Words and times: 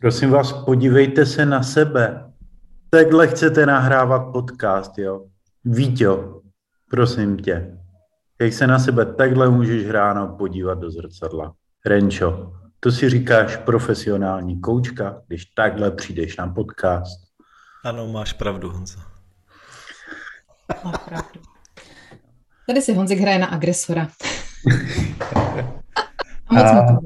Prosím 0.00 0.30
vás, 0.30 0.52
podívejte 0.52 1.26
se 1.26 1.46
na 1.46 1.62
sebe. 1.62 2.32
Takhle 2.90 3.28
chcete 3.28 3.66
nahrávat 3.66 4.32
podcast, 4.32 4.98
jo? 4.98 5.24
Víťo, 5.64 6.40
prosím 6.90 7.36
tě. 7.36 7.78
Jak 8.40 8.52
se 8.52 8.66
na 8.66 8.78
sebe 8.78 9.06
takhle 9.06 9.50
můžeš 9.50 9.90
ráno 9.90 10.36
podívat 10.38 10.78
do 10.78 10.90
zrcadla? 10.90 11.54
Renčo, 11.86 12.52
to 12.80 12.92
si 12.92 13.10
říkáš 13.10 13.56
profesionální 13.56 14.60
koučka, 14.60 15.22
když 15.26 15.44
takhle 15.44 15.90
přijdeš 15.90 16.36
na 16.36 16.46
podcast. 16.46 17.20
Ano, 17.84 18.06
máš 18.06 18.32
pravdu, 18.32 18.70
Honzo. 18.70 18.98
Máš 20.84 20.96
pravdu. 21.04 21.40
Tady 22.66 22.82
si 22.82 22.94
Honzik 22.94 23.20
hraje 23.20 23.38
na 23.38 23.46
agresora. 23.46 24.08
A 26.48 26.96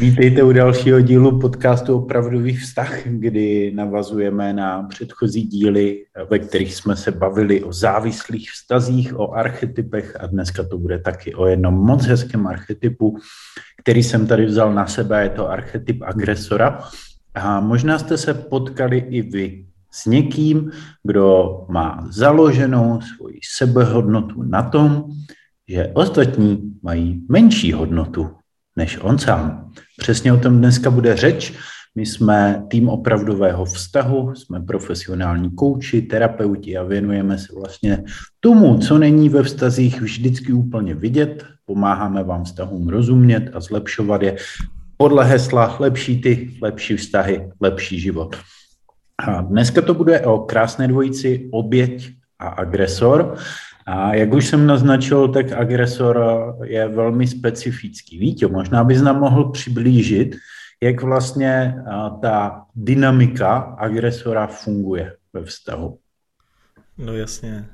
vítejte 0.00 0.42
u 0.42 0.52
dalšího 0.52 1.00
dílu 1.00 1.38
podcastu 1.38 1.96
Opravdový 1.96 2.56
vztah, 2.56 3.06
kdy 3.06 3.72
navazujeme 3.74 4.52
na 4.52 4.82
předchozí 4.82 5.42
díly, 5.42 6.04
ve 6.30 6.38
kterých 6.38 6.74
jsme 6.74 6.96
se 6.96 7.10
bavili 7.10 7.62
o 7.62 7.72
závislých 7.72 8.50
vztazích, 8.50 9.18
o 9.18 9.32
archetypech 9.32 10.16
a 10.20 10.26
dneska 10.26 10.62
to 10.62 10.78
bude 10.78 10.98
taky 10.98 11.34
o 11.34 11.46
jednom 11.46 11.74
moc 11.74 12.06
hezkém 12.06 12.46
archetypu, 12.46 13.16
který 13.82 14.02
jsem 14.02 14.26
tady 14.26 14.46
vzal 14.46 14.74
na 14.74 14.86
sebe, 14.86 15.22
je 15.22 15.30
to 15.30 15.50
archetyp 15.50 16.02
agresora. 16.02 16.80
A 17.34 17.60
možná 17.60 17.98
jste 17.98 18.16
se 18.16 18.34
potkali 18.34 18.98
i 18.98 19.22
vy 19.22 19.64
s 19.90 20.06
někým, 20.06 20.70
kdo 21.02 21.58
má 21.68 22.08
založenou 22.10 23.00
svoji 23.00 23.40
sebehodnotu 23.56 24.42
na 24.42 24.62
tom, 24.62 25.04
že 25.68 25.90
ostatní 25.94 26.72
mají 26.82 27.26
menší 27.28 27.72
hodnotu 27.72 28.37
než 28.78 28.98
on 29.02 29.18
sám. 29.18 29.70
Přesně 29.98 30.32
o 30.32 30.36
tom 30.36 30.58
dneska 30.58 30.90
bude 30.90 31.16
řeč. 31.16 31.52
My 31.94 32.06
jsme 32.06 32.62
tým 32.68 32.88
opravdového 32.88 33.64
vztahu, 33.64 34.34
jsme 34.34 34.60
profesionální 34.60 35.50
kouči, 35.50 36.02
terapeuti 36.02 36.76
a 36.76 36.82
věnujeme 36.82 37.38
se 37.38 37.46
vlastně 37.58 38.04
tomu, 38.40 38.78
co 38.78 38.98
není 38.98 39.28
ve 39.28 39.42
vztazích 39.42 40.00
vždycky 40.00 40.52
úplně 40.52 40.94
vidět. 40.94 41.44
Pomáháme 41.66 42.24
vám 42.24 42.44
vztahům 42.44 42.88
rozumět 42.88 43.50
a 43.54 43.60
zlepšovat 43.60 44.22
je 44.22 44.36
podle 44.96 45.24
hesla 45.24 45.76
lepší 45.80 46.20
ty, 46.20 46.50
lepší 46.62 46.96
vztahy, 46.96 47.50
lepší 47.60 48.00
život. 48.00 48.36
A 49.26 49.42
dneska 49.42 49.82
to 49.82 49.94
bude 49.94 50.20
o 50.20 50.38
krásné 50.38 50.88
dvojici 50.88 51.48
oběť 51.52 52.10
a 52.38 52.48
agresor. 52.48 53.34
A 53.88 54.14
jak 54.14 54.32
už 54.32 54.46
jsem 54.46 54.66
naznačil, 54.66 55.28
tak 55.28 55.52
agresor 55.52 56.24
je 56.64 56.88
velmi 56.88 57.26
specifický. 57.26 58.18
Víte, 58.18 58.46
možná 58.46 58.84
bys 58.84 59.02
nám 59.02 59.20
mohl 59.20 59.50
přiblížit, 59.50 60.36
jak 60.80 61.02
vlastně 61.02 61.74
ta 62.22 62.64
dynamika 62.74 63.56
agresora 63.56 64.46
funguje 64.46 65.16
ve 65.32 65.44
vztahu. 65.44 65.98
No 66.98 67.16
jasně. 67.16 67.66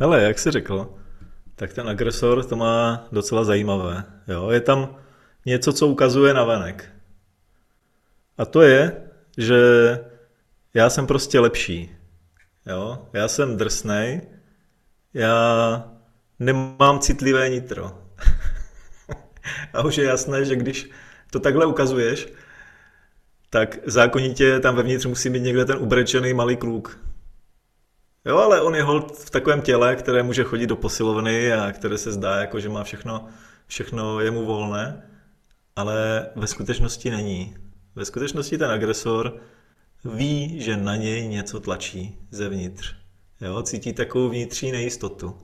Hele, 0.00 0.22
jak 0.22 0.38
jsi 0.38 0.50
řekl, 0.50 0.94
tak 1.54 1.72
ten 1.72 1.88
agresor 1.88 2.44
to 2.44 2.56
má 2.56 3.08
docela 3.12 3.44
zajímavé. 3.44 4.04
Jo? 4.28 4.50
Je 4.50 4.60
tam 4.60 4.96
něco, 5.46 5.72
co 5.72 5.86
ukazuje 5.88 6.34
na 6.34 6.44
venek. 6.44 6.92
A 8.38 8.44
to 8.44 8.62
je, 8.62 8.96
že 9.38 9.58
já 10.74 10.90
jsem 10.90 11.06
prostě 11.06 11.40
lepší. 11.40 11.90
Jo? 12.66 12.98
Já 13.12 13.28
jsem 13.28 13.56
drsnej, 13.56 14.20
já 15.18 15.84
nemám 16.38 16.98
citlivé 16.98 17.48
nitro. 17.48 17.98
a 19.72 19.84
už 19.84 19.96
je 19.96 20.04
jasné, 20.04 20.44
že 20.44 20.56
když 20.56 20.90
to 21.30 21.40
takhle 21.40 21.66
ukazuješ, 21.66 22.28
tak 23.50 23.78
zákonitě 23.86 24.60
tam 24.60 24.76
vevnitř 24.76 25.06
musí 25.06 25.30
být 25.30 25.40
někde 25.40 25.64
ten 25.64 25.76
ubrečený 25.78 26.34
malý 26.34 26.56
kluk. 26.56 27.00
Jo, 28.24 28.36
ale 28.36 28.60
on 28.60 28.74
je 28.74 28.82
hold 28.82 29.18
v 29.18 29.30
takovém 29.30 29.62
těle, 29.62 29.96
které 29.96 30.22
může 30.22 30.44
chodit 30.44 30.66
do 30.66 30.76
posilovny 30.76 31.52
a 31.52 31.72
které 31.72 31.98
se 31.98 32.12
zdá, 32.12 32.36
jako 32.36 32.60
že 32.60 32.68
má 32.68 32.84
všechno, 32.84 33.26
všechno 33.66 34.20
je 34.20 34.30
mu 34.30 34.44
volné, 34.44 35.02
ale 35.76 36.26
ve 36.36 36.46
skutečnosti 36.46 37.10
není. 37.10 37.56
Ve 37.94 38.04
skutečnosti 38.04 38.58
ten 38.58 38.70
agresor 38.70 39.40
ví, 40.04 40.60
že 40.60 40.76
na 40.76 40.96
něj 40.96 41.28
něco 41.28 41.60
tlačí 41.60 42.18
zevnitř. 42.30 42.94
Jo, 43.40 43.62
cítí 43.62 43.92
takovou 43.92 44.28
vnitřní 44.28 44.72
nejistotu. 44.72 45.38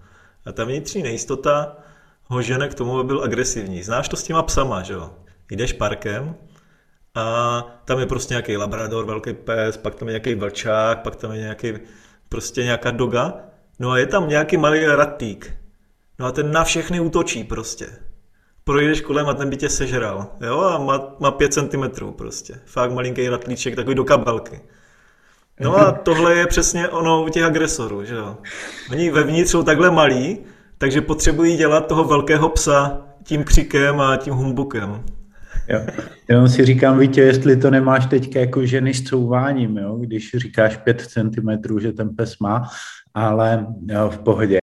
A 0.47 0.53
ta 0.53 0.65
vnitřní 0.65 1.03
nejistota 1.03 1.77
ho 2.25 2.43
žene 2.43 2.69
k 2.69 2.75
tomu, 2.75 2.99
aby 2.99 3.07
byl 3.07 3.23
agresivní. 3.23 3.83
Znáš 3.83 4.09
to 4.09 4.17
s 4.17 4.23
těma 4.23 4.43
psama, 4.43 4.83
že 4.83 4.93
jo? 4.93 5.11
Jdeš 5.51 5.73
parkem 5.73 6.37
a 7.15 7.65
tam 7.85 7.99
je 7.99 8.07
prostě 8.07 8.35
nějaký 8.35 8.57
labrador, 8.57 9.05
velký 9.05 9.33
pes, 9.33 9.77
pak 9.77 9.95
tam 9.95 10.09
je 10.09 10.13
nějaký 10.13 10.35
vlčák, 10.35 11.03
pak 11.03 11.17
tam 11.17 11.33
je 11.33 11.39
nějaký, 11.39 11.73
prostě 12.29 12.65
nějaká 12.65 12.91
doga. 12.91 13.35
No 13.79 13.91
a 13.91 13.99
je 13.99 14.07
tam 14.07 14.29
nějaký 14.29 14.57
malý 14.57 14.87
ratýk. 14.87 15.57
No 16.19 16.27
a 16.27 16.33
ten 16.33 16.53
na 16.53 16.65
všechny 16.65 17.01
útočí 17.01 17.45
prostě. 17.45 17.87
Projdeš 18.65 19.01
kolem 19.01 19.29
a 19.29 19.35
ten 19.35 19.51
by 19.51 19.57
tě 19.57 19.69
sežral. 19.69 20.27
Jo, 20.41 20.61
a 20.61 20.79
má, 20.79 21.17
má 21.19 21.31
5 21.31 21.55
cm 21.55 22.13
prostě. 22.13 22.61
Fakt 22.65 22.93
malinký 22.93 23.29
ratlíček, 23.29 23.77
takový 23.77 23.95
do 23.95 24.05
kabelky. 24.05 24.61
No 25.61 25.77
a 25.77 25.93
tohle 25.93 26.35
je 26.35 26.47
přesně 26.47 26.89
ono 26.89 27.25
u 27.25 27.29
těch 27.29 27.43
agresorů, 27.43 28.05
že 28.05 28.15
jo. 28.15 28.37
Oni 28.91 29.11
vevnitř 29.11 29.51
jsou 29.51 29.63
takhle 29.63 29.91
malí, 29.91 30.39
takže 30.79 31.01
potřebují 31.01 31.57
dělat 31.57 31.87
toho 31.87 32.05
velkého 32.05 32.49
psa 32.49 33.01
tím 33.25 33.45
křikem 33.45 34.01
a 34.01 34.17
tím 34.17 34.35
humbukem. 34.35 35.05
Jo. 35.69 35.81
Jenom 36.29 36.49
si 36.49 36.65
říkám, 36.65 36.99
Vítě, 36.99 37.21
jestli 37.21 37.57
to 37.57 37.71
nemáš 37.71 38.07
teď 38.07 38.37
jako 38.37 38.67
ženy 38.67 38.95
s 38.95 39.03
couváním, 39.03 39.77
jo? 39.77 39.97
když 39.97 40.31
říkáš 40.35 40.77
5 40.77 41.01
cm, 41.01 41.81
že 41.81 41.93
ten 41.93 42.17
pes 42.17 42.39
má, 42.39 42.69
ale 43.15 43.67
jo, 43.87 44.11
v 44.11 44.19
pohodě. 44.19 44.59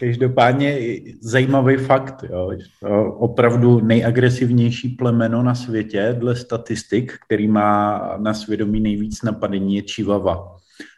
Každopádně 0.00 0.78
zajímavý 1.20 1.76
fakt, 1.76 2.24
jo. 2.30 2.52
opravdu 3.18 3.80
nejagresivnější 3.80 4.88
plemeno 4.88 5.42
na 5.42 5.54
světě 5.54 6.16
dle 6.18 6.36
statistik, 6.36 7.12
který 7.26 7.48
má 7.48 7.98
na 8.18 8.34
svědomí 8.34 8.80
nejvíc 8.80 9.22
napadení, 9.22 9.76
je 9.76 9.82
čivava. 9.82 10.56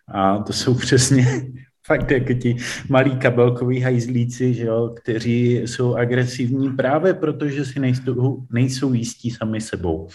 A 0.08 0.38
to 0.38 0.52
jsou 0.52 0.74
přesně 0.74 1.26
fakt 1.86 2.10
jako 2.10 2.32
ti 2.32 2.56
malí 2.88 3.16
kabelkoví 3.16 3.80
hajzlíci, 3.80 4.54
že 4.54 4.66
jo, 4.66 4.94
kteří 5.02 5.52
jsou 5.52 5.94
agresivní 5.94 6.70
právě 6.70 7.14
protože 7.14 7.64
si 7.64 7.80
nejsou, 7.80 8.46
nejsou 8.52 8.92
jistí 8.92 9.30
sami 9.30 9.60
sebou. 9.60 10.08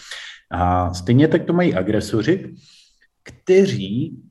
A 0.50 0.94
stejně 0.94 1.28
tak 1.28 1.44
to 1.44 1.52
mají 1.52 1.74
agresoři, 1.74 2.54
kteří 3.22 4.22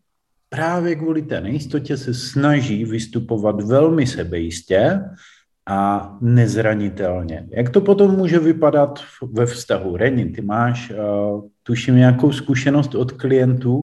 právě 0.53 0.95
kvůli 0.95 1.21
té 1.21 1.41
nejistotě 1.41 1.97
se 1.97 2.13
snaží 2.13 2.85
vystupovat 2.85 3.61
velmi 3.61 4.07
sebejistě 4.07 4.99
a 5.69 6.11
nezranitelně. 6.21 7.47
Jak 7.51 7.69
to 7.69 7.81
potom 7.81 8.15
může 8.15 8.39
vypadat 8.39 8.99
ve 9.31 9.45
vztahu? 9.45 9.97
Reni, 9.97 10.25
ty 10.25 10.41
máš, 10.41 10.91
uh, 10.91 11.49
tuším, 11.63 11.95
nějakou 11.95 12.31
zkušenost 12.31 12.95
od 12.95 13.11
klientů? 13.11 13.79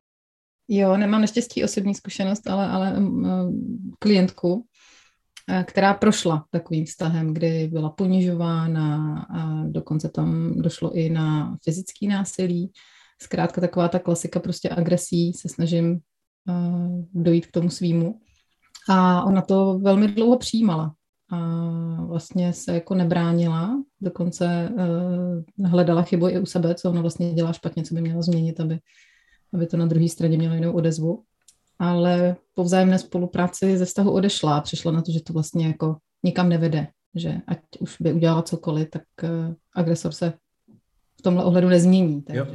Jo, 0.69 0.97
nemám 0.97 1.21
naštěstí 1.21 1.65
osobní 1.65 1.95
zkušenost, 1.95 2.49
ale, 2.49 2.69
ale 2.69 2.99
uh, 2.99 3.53
klientku, 3.99 4.55
uh, 4.55 5.63
která 5.63 5.95
prošla 5.95 6.45
takovým 6.51 6.85
vztahem, 6.85 7.35
kdy 7.35 7.69
byla 7.73 7.91
ponižována 7.91 9.19
a 9.23 9.65
dokonce 9.67 10.09
tam 10.09 10.55
došlo 10.57 10.93
i 10.93 11.11
na 11.11 11.57
fyzický 11.65 12.09
násilí. 12.09 12.73
Zkrátka 13.23 13.61
taková 13.61 13.89
ta 13.89 13.99
klasika 13.99 14.41
prostě 14.41 14.69
agresí 14.69 15.33
se 15.33 15.49
snažím 15.49 16.01
dojít 17.15 17.47
k 17.47 17.51
tomu 17.51 17.71
svýmu. 17.71 18.21
A 18.89 19.25
ona 19.25 19.43
to 19.43 19.79
velmi 19.79 20.09
dlouho 20.09 20.39
přijímala. 20.39 20.95
A 21.33 21.39
vlastně 22.05 22.53
se 22.53 22.75
jako 22.75 22.95
nebránila, 22.95 23.83
dokonce 24.01 24.73
uh, 25.59 25.67
hledala 25.67 26.03
chybu 26.03 26.29
i 26.29 26.39
u 26.39 26.47
sebe, 26.47 26.75
co 26.75 26.91
ona 26.91 27.01
vlastně 27.01 27.35
dělá 27.35 27.53
špatně, 27.53 27.83
co 27.83 27.95
by 27.95 28.01
měla 28.01 28.23
změnit, 28.23 28.61
aby, 28.61 28.79
aby 29.55 29.67
to 29.67 29.77
na 29.77 29.87
druhé 29.87 30.09
straně 30.09 30.39
mělo 30.39 30.55
jinou 30.55 30.73
odezvu. 30.73 31.23
Ale 31.79 32.37
po 32.55 32.65
vzájemné 32.65 32.99
spolupráci 32.99 33.79
ze 33.79 33.85
vztahu 33.85 34.13
odešla 34.13 34.57
a 34.57 34.61
přišla 34.61 34.93
na 34.93 35.03
to, 35.03 35.13
že 35.13 35.23
to 35.23 35.33
vlastně 35.33 35.67
jako 35.67 35.97
nikam 36.23 36.49
nevede, 36.49 36.89
že 37.15 37.41
ať 37.47 37.59
už 37.81 37.97
by 38.01 38.13
udělala 38.13 38.43
cokoliv, 38.43 38.91
tak 38.91 39.03
uh, 39.23 39.55
agresor 39.77 40.13
se 40.13 40.33
v 41.21 41.23
tomhle 41.23 41.45
ohledu 41.45 41.69
nezmění. 41.69 42.23
Takže. 42.23 42.39
Jo. 42.39 42.47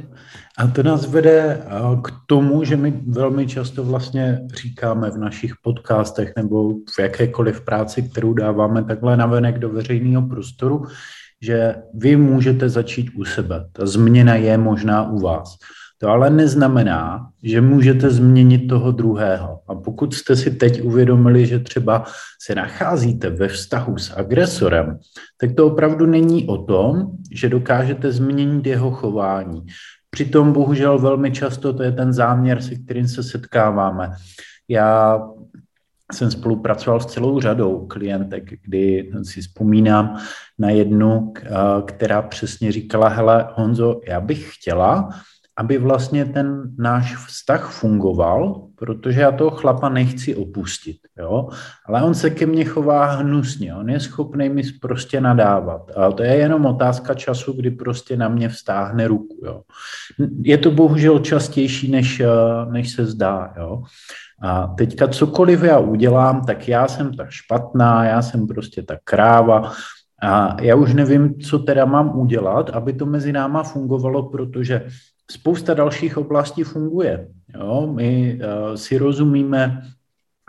A 0.58 0.66
to 0.66 0.82
nás 0.82 1.06
vede 1.06 1.62
k 2.02 2.12
tomu, 2.26 2.64
že 2.64 2.76
my 2.76 3.00
velmi 3.06 3.46
často 3.46 3.84
vlastně 3.84 4.40
říkáme 4.54 5.10
v 5.10 5.18
našich 5.18 5.52
podcastech 5.62 6.32
nebo 6.36 6.70
v 6.70 6.98
jakékoliv 6.98 7.60
práci, 7.60 8.02
kterou 8.02 8.34
dáváme 8.34 8.84
takhle 8.84 9.16
navenek 9.16 9.58
do 9.58 9.68
veřejného 9.68 10.22
prostoru, 10.22 10.84
že 11.42 11.74
vy 11.94 12.16
můžete 12.16 12.68
začít 12.68 13.10
u 13.16 13.24
sebe. 13.24 13.64
Ta 13.72 13.86
změna 13.86 14.34
je 14.34 14.58
možná 14.58 15.10
u 15.10 15.18
vás. 15.18 15.56
To 15.98 16.08
ale 16.08 16.30
neznamená, 16.30 17.28
že 17.42 17.60
můžete 17.60 18.10
změnit 18.10 18.58
toho 18.68 18.92
druhého. 18.92 19.60
A 19.68 19.74
pokud 19.74 20.14
jste 20.14 20.36
si 20.36 20.50
teď 20.50 20.82
uvědomili, 20.82 21.46
že 21.46 21.58
třeba 21.58 22.04
se 22.42 22.54
nacházíte 22.54 23.30
ve 23.30 23.48
vztahu 23.48 23.98
s 23.98 24.16
agresorem, 24.16 24.98
tak 25.40 25.52
to 25.52 25.66
opravdu 25.66 26.06
není 26.06 26.46
o 26.46 26.58
tom, 26.58 27.06
že 27.32 27.48
dokážete 27.48 28.12
změnit 28.12 28.66
jeho 28.66 28.90
chování. 28.90 29.66
Přitom 30.10 30.52
bohužel 30.52 30.98
velmi 30.98 31.32
často 31.32 31.72
to 31.72 31.82
je 31.82 31.92
ten 31.92 32.12
záměr, 32.12 32.62
se 32.62 32.74
kterým 32.74 33.08
se 33.08 33.22
setkáváme. 33.22 34.10
Já 34.68 35.20
jsem 36.12 36.30
spolupracoval 36.30 37.00
s 37.00 37.06
celou 37.06 37.40
řadou 37.40 37.86
klientek, 37.86 38.44
kdy 38.64 39.12
si 39.22 39.40
vzpomínám 39.40 40.16
na 40.58 40.70
jednu, 40.70 41.32
která 41.86 42.22
přesně 42.22 42.72
říkala, 42.72 43.08
hele 43.08 43.48
Honzo, 43.54 44.00
já 44.08 44.20
bych 44.20 44.54
chtěla, 44.54 45.08
aby 45.56 45.78
vlastně 45.78 46.24
ten 46.24 46.62
náš 46.78 47.16
vztah 47.26 47.70
fungoval, 47.70 48.66
protože 48.74 49.20
já 49.20 49.32
toho 49.32 49.50
chlapa 49.50 49.88
nechci 49.88 50.34
opustit, 50.34 50.96
jo? 51.18 51.48
ale 51.86 52.02
on 52.02 52.14
se 52.14 52.30
ke 52.30 52.46
mně 52.46 52.64
chová 52.64 53.04
hnusně, 53.04 53.74
on 53.74 53.90
je 53.90 54.00
schopný 54.00 54.48
mi 54.48 54.62
prostě 54.80 55.20
nadávat. 55.20 55.90
A 55.96 56.12
to 56.12 56.22
je 56.22 56.34
jenom 56.34 56.66
otázka 56.66 57.14
času, 57.14 57.52
kdy 57.52 57.70
prostě 57.70 58.16
na 58.16 58.28
mě 58.28 58.48
vstáhne 58.48 59.08
ruku. 59.08 59.40
Jo? 59.44 59.62
Je 60.42 60.58
to 60.58 60.70
bohužel 60.70 61.18
častější, 61.18 61.90
než, 61.90 62.22
než 62.70 62.90
se 62.92 63.06
zdá. 63.06 63.54
Jo? 63.58 63.82
A 64.42 64.66
teďka 64.66 65.08
cokoliv 65.08 65.62
já 65.62 65.78
udělám, 65.78 66.44
tak 66.44 66.68
já 66.68 66.88
jsem 66.88 67.16
ta 67.16 67.26
špatná, 67.28 68.04
já 68.04 68.22
jsem 68.22 68.46
prostě 68.46 68.82
ta 68.82 68.96
kráva 69.04 69.72
a 70.22 70.62
já 70.62 70.76
už 70.76 70.94
nevím, 70.94 71.40
co 71.40 71.58
teda 71.58 71.84
mám 71.84 72.18
udělat, 72.18 72.70
aby 72.70 72.92
to 72.92 73.06
mezi 73.06 73.32
náma 73.32 73.62
fungovalo, 73.62 74.28
protože 74.28 74.86
spousta 75.30 75.74
dalších 75.74 76.18
oblastí 76.18 76.62
funguje. 76.62 77.28
Jo? 77.54 77.92
My 77.94 78.40
uh, 78.40 78.74
si 78.74 78.98
rozumíme, 78.98 79.82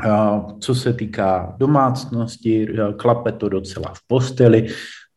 uh, 0.06 0.60
co 0.60 0.76
se 0.76 0.94
týká 0.94 1.56
domácnosti, 1.58 2.70
uh, 2.70 2.94
klape 2.94 3.32
to 3.32 3.50
docela 3.50 3.94
v 3.94 4.00
posteli, 4.08 4.68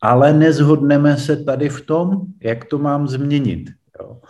ale 0.02 0.32
nezhodneme 0.32 1.16
se 1.16 1.36
tady 1.36 1.68
v 1.68 1.86
tom, 1.86 2.20
jak 2.42 2.64
to 2.64 2.78
mám 2.78 3.08
změnit. 3.08 3.70
Jo? 4.00 4.20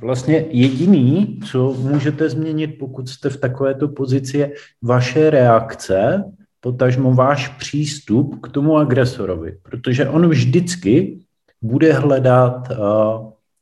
Vlastně 0.00 0.44
jediný, 0.50 1.40
co 1.50 1.72
můžete 1.72 2.28
změnit, 2.28 2.66
pokud 2.66 3.08
jste 3.08 3.30
v 3.30 3.36
takovéto 3.36 3.88
pozici, 3.88 4.38
je 4.38 4.52
vaše 4.82 5.30
reakce, 5.30 6.24
potažmo 6.60 7.14
váš 7.14 7.48
přístup 7.48 8.40
k 8.40 8.48
tomu 8.48 8.76
agresorovi, 8.76 9.58
protože 9.62 10.08
on 10.08 10.28
vždycky 10.28 11.18
bude 11.62 11.92
hledat 11.92 12.70
uh, 12.70 12.76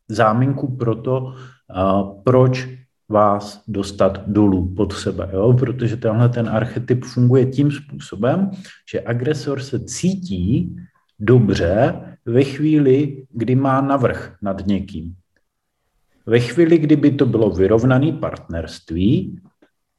záminku 0.08 0.76
pro 0.76 0.94
to, 0.94 1.20
uh, 1.20 2.22
proč 2.24 2.68
vás 3.08 3.62
dostat 3.68 4.28
dolů 4.28 4.74
pod 4.74 4.92
sebe, 4.92 5.28
jo? 5.32 5.52
protože 5.52 5.96
tenhle 5.96 6.28
ten 6.28 6.48
archetyp 6.48 7.04
funguje 7.04 7.46
tím 7.46 7.70
způsobem, 7.70 8.50
že 8.90 9.00
agresor 9.00 9.62
se 9.62 9.84
cítí 9.84 10.76
dobře 11.18 12.00
ve 12.26 12.44
chvíli, 12.44 13.26
kdy 13.30 13.54
má 13.54 13.80
navrh 13.80 14.36
nad 14.42 14.66
někým. 14.66 15.14
Ve 16.26 16.40
chvíli, 16.40 16.78
kdyby 16.78 17.10
to 17.10 17.26
bylo 17.26 17.50
vyrovnané 17.50 18.12
partnerství, 18.12 19.40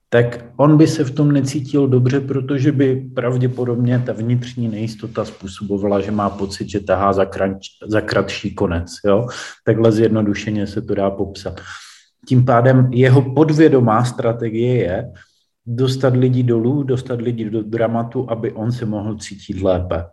tak 0.10 0.46
on 0.58 0.78
by 0.78 0.88
se 0.88 1.04
v 1.04 1.12
tom 1.12 1.32
necítil 1.32 1.88
dobře, 1.88 2.20
protože 2.20 2.72
by 2.72 2.96
pravděpodobně 2.96 4.04
ta 4.06 4.14
vnitřní 4.14 4.68
nejistota 4.68 5.26
způsobovala, 5.26 6.02
že 6.02 6.12
má 6.12 6.30
pocit, 6.30 6.70
že 6.70 6.80
tahá 6.80 7.14
za, 7.14 7.26
kranč, 7.26 7.68
za 7.88 8.02
kratší 8.02 8.56
konec. 8.56 8.92
Jo? 9.06 9.28
Takhle 9.66 9.92
zjednodušeně 9.92 10.68
se 10.68 10.82
to 10.82 10.96
dá 10.96 11.12
popsat. 11.12 11.62
Tím 12.28 12.46
pádem 12.46 12.90
jeho 12.94 13.22
podvědomá 13.22 14.06
strategie 14.06 14.76
je 14.76 15.12
dostat 15.66 16.16
lidi 16.16 16.44
dolů, 16.44 16.84
dostat 16.84 17.22
lidi 17.22 17.50
do 17.50 17.64
dramatu, 17.64 18.32
aby 18.32 18.52
on 18.52 18.72
se 18.72 18.86
mohl 18.86 19.18
cítit 19.18 19.62
lépe. 19.62 20.04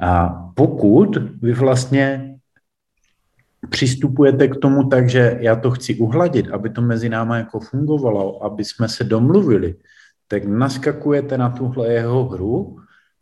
A 0.00 0.28
pokud 0.54 1.18
vy 1.42 1.52
vlastně 1.52 2.31
přistupujete 3.70 4.48
k 4.48 4.56
tomu 4.56 4.88
tak, 4.88 5.08
že 5.08 5.38
já 5.40 5.56
to 5.56 5.70
chci 5.70 5.94
uhladit, 5.94 6.50
aby 6.50 6.70
to 6.70 6.82
mezi 6.82 7.08
náma 7.08 7.36
jako 7.36 7.60
fungovalo, 7.60 8.44
aby 8.44 8.64
jsme 8.64 8.88
se 8.88 9.04
domluvili, 9.04 9.74
tak 10.28 10.44
naskakujete 10.44 11.38
na 11.38 11.50
tuhle 11.50 11.92
jeho 11.92 12.24
hru 12.24 12.76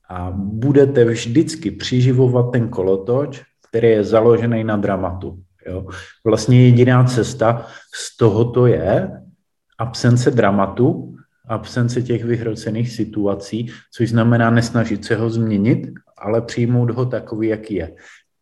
a 0.08 0.30
budete 0.34 1.04
vždycky 1.04 1.70
přiživovat 1.70 2.52
ten 2.52 2.68
kolotoč, 2.68 3.42
který 3.68 3.88
je 3.88 4.04
založený 4.04 4.64
na 4.64 4.76
dramatu. 4.76 5.38
Jo? 5.66 5.86
Vlastně 6.24 6.64
jediná 6.64 7.04
cesta 7.04 7.66
z 7.94 8.16
tohoto 8.16 8.66
je 8.66 9.10
absence 9.78 10.30
dramatu, 10.30 11.16
absence 11.48 12.02
těch 12.02 12.24
vyhrocených 12.24 12.92
situací, 12.92 13.72
což 13.92 14.10
znamená 14.10 14.50
nesnažit 14.50 15.04
se 15.04 15.16
ho 15.16 15.30
změnit, 15.30 15.88
ale 16.18 16.42
přijmout 16.42 16.90
ho 16.90 17.06
takový, 17.06 17.48
jaký 17.48 17.74
je. 17.74 17.94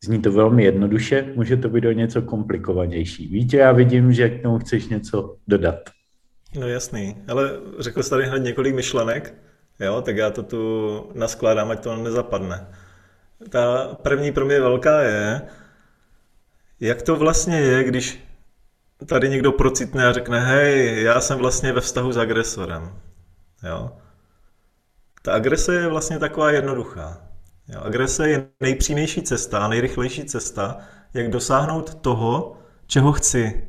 Zní 0.05 0.23
to 0.23 0.33
velmi 0.33 0.65
jednoduše, 0.65 1.33
může 1.35 1.57
to 1.57 1.69
být 1.69 1.85
o 1.85 1.93
něco 1.93 2.23
komplikovanější. 2.23 3.29
Víte, 3.29 3.57
já 3.57 3.73
vidím, 3.73 4.13
že 4.13 4.29
k 4.29 4.43
tomu 4.43 4.59
chceš 4.59 4.89
něco 4.89 5.37
dodat. 5.49 5.91
No 6.55 6.69
jasný, 6.69 7.17
ale 7.29 7.51
řekl 7.79 8.03
jsi 8.03 8.11
tady 8.11 8.27
hned 8.27 8.39
několik 8.39 8.75
myšlenek, 8.75 9.35
jo, 9.81 10.03
tak 10.03 10.17
já 10.17 10.31
to 10.31 10.43
tu 10.43 11.11
naskládám, 11.15 11.71
ať 11.71 11.83
to 11.83 11.97
nezapadne. 11.97 12.69
Ta 13.49 13.95
první 14.03 14.33
pro 14.33 14.47
mě 14.47 14.61
velká 14.61 15.03
je, 15.03 15.43
jak 16.81 17.03
to 17.03 17.17
vlastně 17.17 17.61
je, 17.61 17.85
když 17.85 18.25
tady 19.07 19.29
někdo 19.29 19.53
procitne 19.53 20.07
a 20.07 20.13
řekne, 20.13 20.41
hej, 20.41 21.03
já 21.03 21.21
jsem 21.21 21.39
vlastně 21.39 21.73
ve 21.73 21.81
vztahu 21.81 22.13
s 22.13 22.17
agresorem. 22.17 22.93
Jo? 23.69 23.91
Ta 25.23 25.33
agrese 25.33 25.75
je 25.75 25.89
vlastně 25.89 26.19
taková 26.19 26.51
jednoduchá. 26.51 27.28
Jo, 27.69 27.81
agrese 27.81 28.29
je 28.29 28.49
nejpřímější 28.61 29.23
cesta, 29.23 29.69
nejrychlejší 29.69 30.25
cesta, 30.25 30.79
jak 31.15 31.31
dosáhnout 31.31 31.95
toho, 31.95 32.57
čeho 32.87 33.13
chci. 33.13 33.69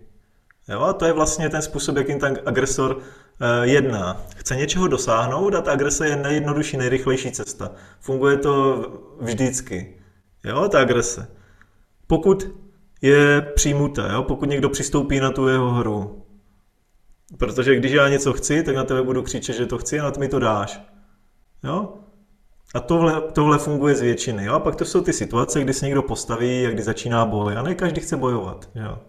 Jo, 0.68 0.81
a 0.81 0.94
to 0.94 1.06
je 1.06 1.13
vlastně 1.13 1.50
ten 1.50 1.62
způsob, 1.62 1.98
jakým 1.98 2.19
ten 2.19 2.40
agresor 2.46 2.96
uh, 2.96 3.01
jedná. 3.62 4.22
Chce 4.36 4.56
něčeho 4.56 4.88
dosáhnout 4.88 5.56
a 5.56 5.62
ta 5.62 5.72
agrese 5.72 6.07
je 6.07 6.16
nejjednodušší, 6.16 6.78
nejrychlejší 6.78 7.31
cesta. 7.31 7.72
Funguje 8.00 8.38
to 8.38 8.84
vždycky. 9.22 9.96
Jo, 10.44 10.69
ta 10.69 10.80
agrese. 10.80 11.28
Pokud 12.07 12.48
je 13.01 13.42
přijmuté, 13.42 14.10
jo, 14.13 14.24
pokud 14.24 14.50
někdo 14.50 14.69
přistoupí 14.69 15.20
na 15.20 15.32
tu 15.32 15.48
jeho 15.48 15.72
hru. 15.72 16.25
Protože 17.38 17.75
když 17.75 17.91
já 17.91 18.10
něco 18.10 18.34
chci, 18.34 18.63
tak 18.63 18.75
na 18.75 18.84
tebe 18.84 19.03
budu 19.03 19.24
křičet, 19.24 19.56
že 19.56 19.65
to 19.65 19.77
chci 19.77 20.00
a 20.00 20.03
na 20.03 20.12
to 20.12 20.20
mi 20.20 20.27
to 20.27 20.39
dáš. 20.39 20.82
Jo? 21.63 21.94
A 22.76 22.80
tohle, 22.80 23.22
tohle 23.22 23.58
funguje 23.58 23.96
z 23.96 24.02
většiny. 24.02 24.46
Jo? 24.46 24.54
A 24.54 24.60
pak 24.60 24.76
to 24.76 24.86
jsou 24.86 25.02
ty 25.02 25.14
situace, 25.14 25.62
kdy 25.62 25.74
se 25.74 25.86
někdo 25.86 26.04
postaví 26.04 26.68
a 26.68 26.70
kdy 26.70 26.84
začíná 26.84 27.26
boj. 27.26 27.58
A 27.58 27.62
ne 27.62 27.76
každý 27.76 28.02
chce 28.02 28.18
bojovat. 28.18 28.70
Jo? 28.76 29.00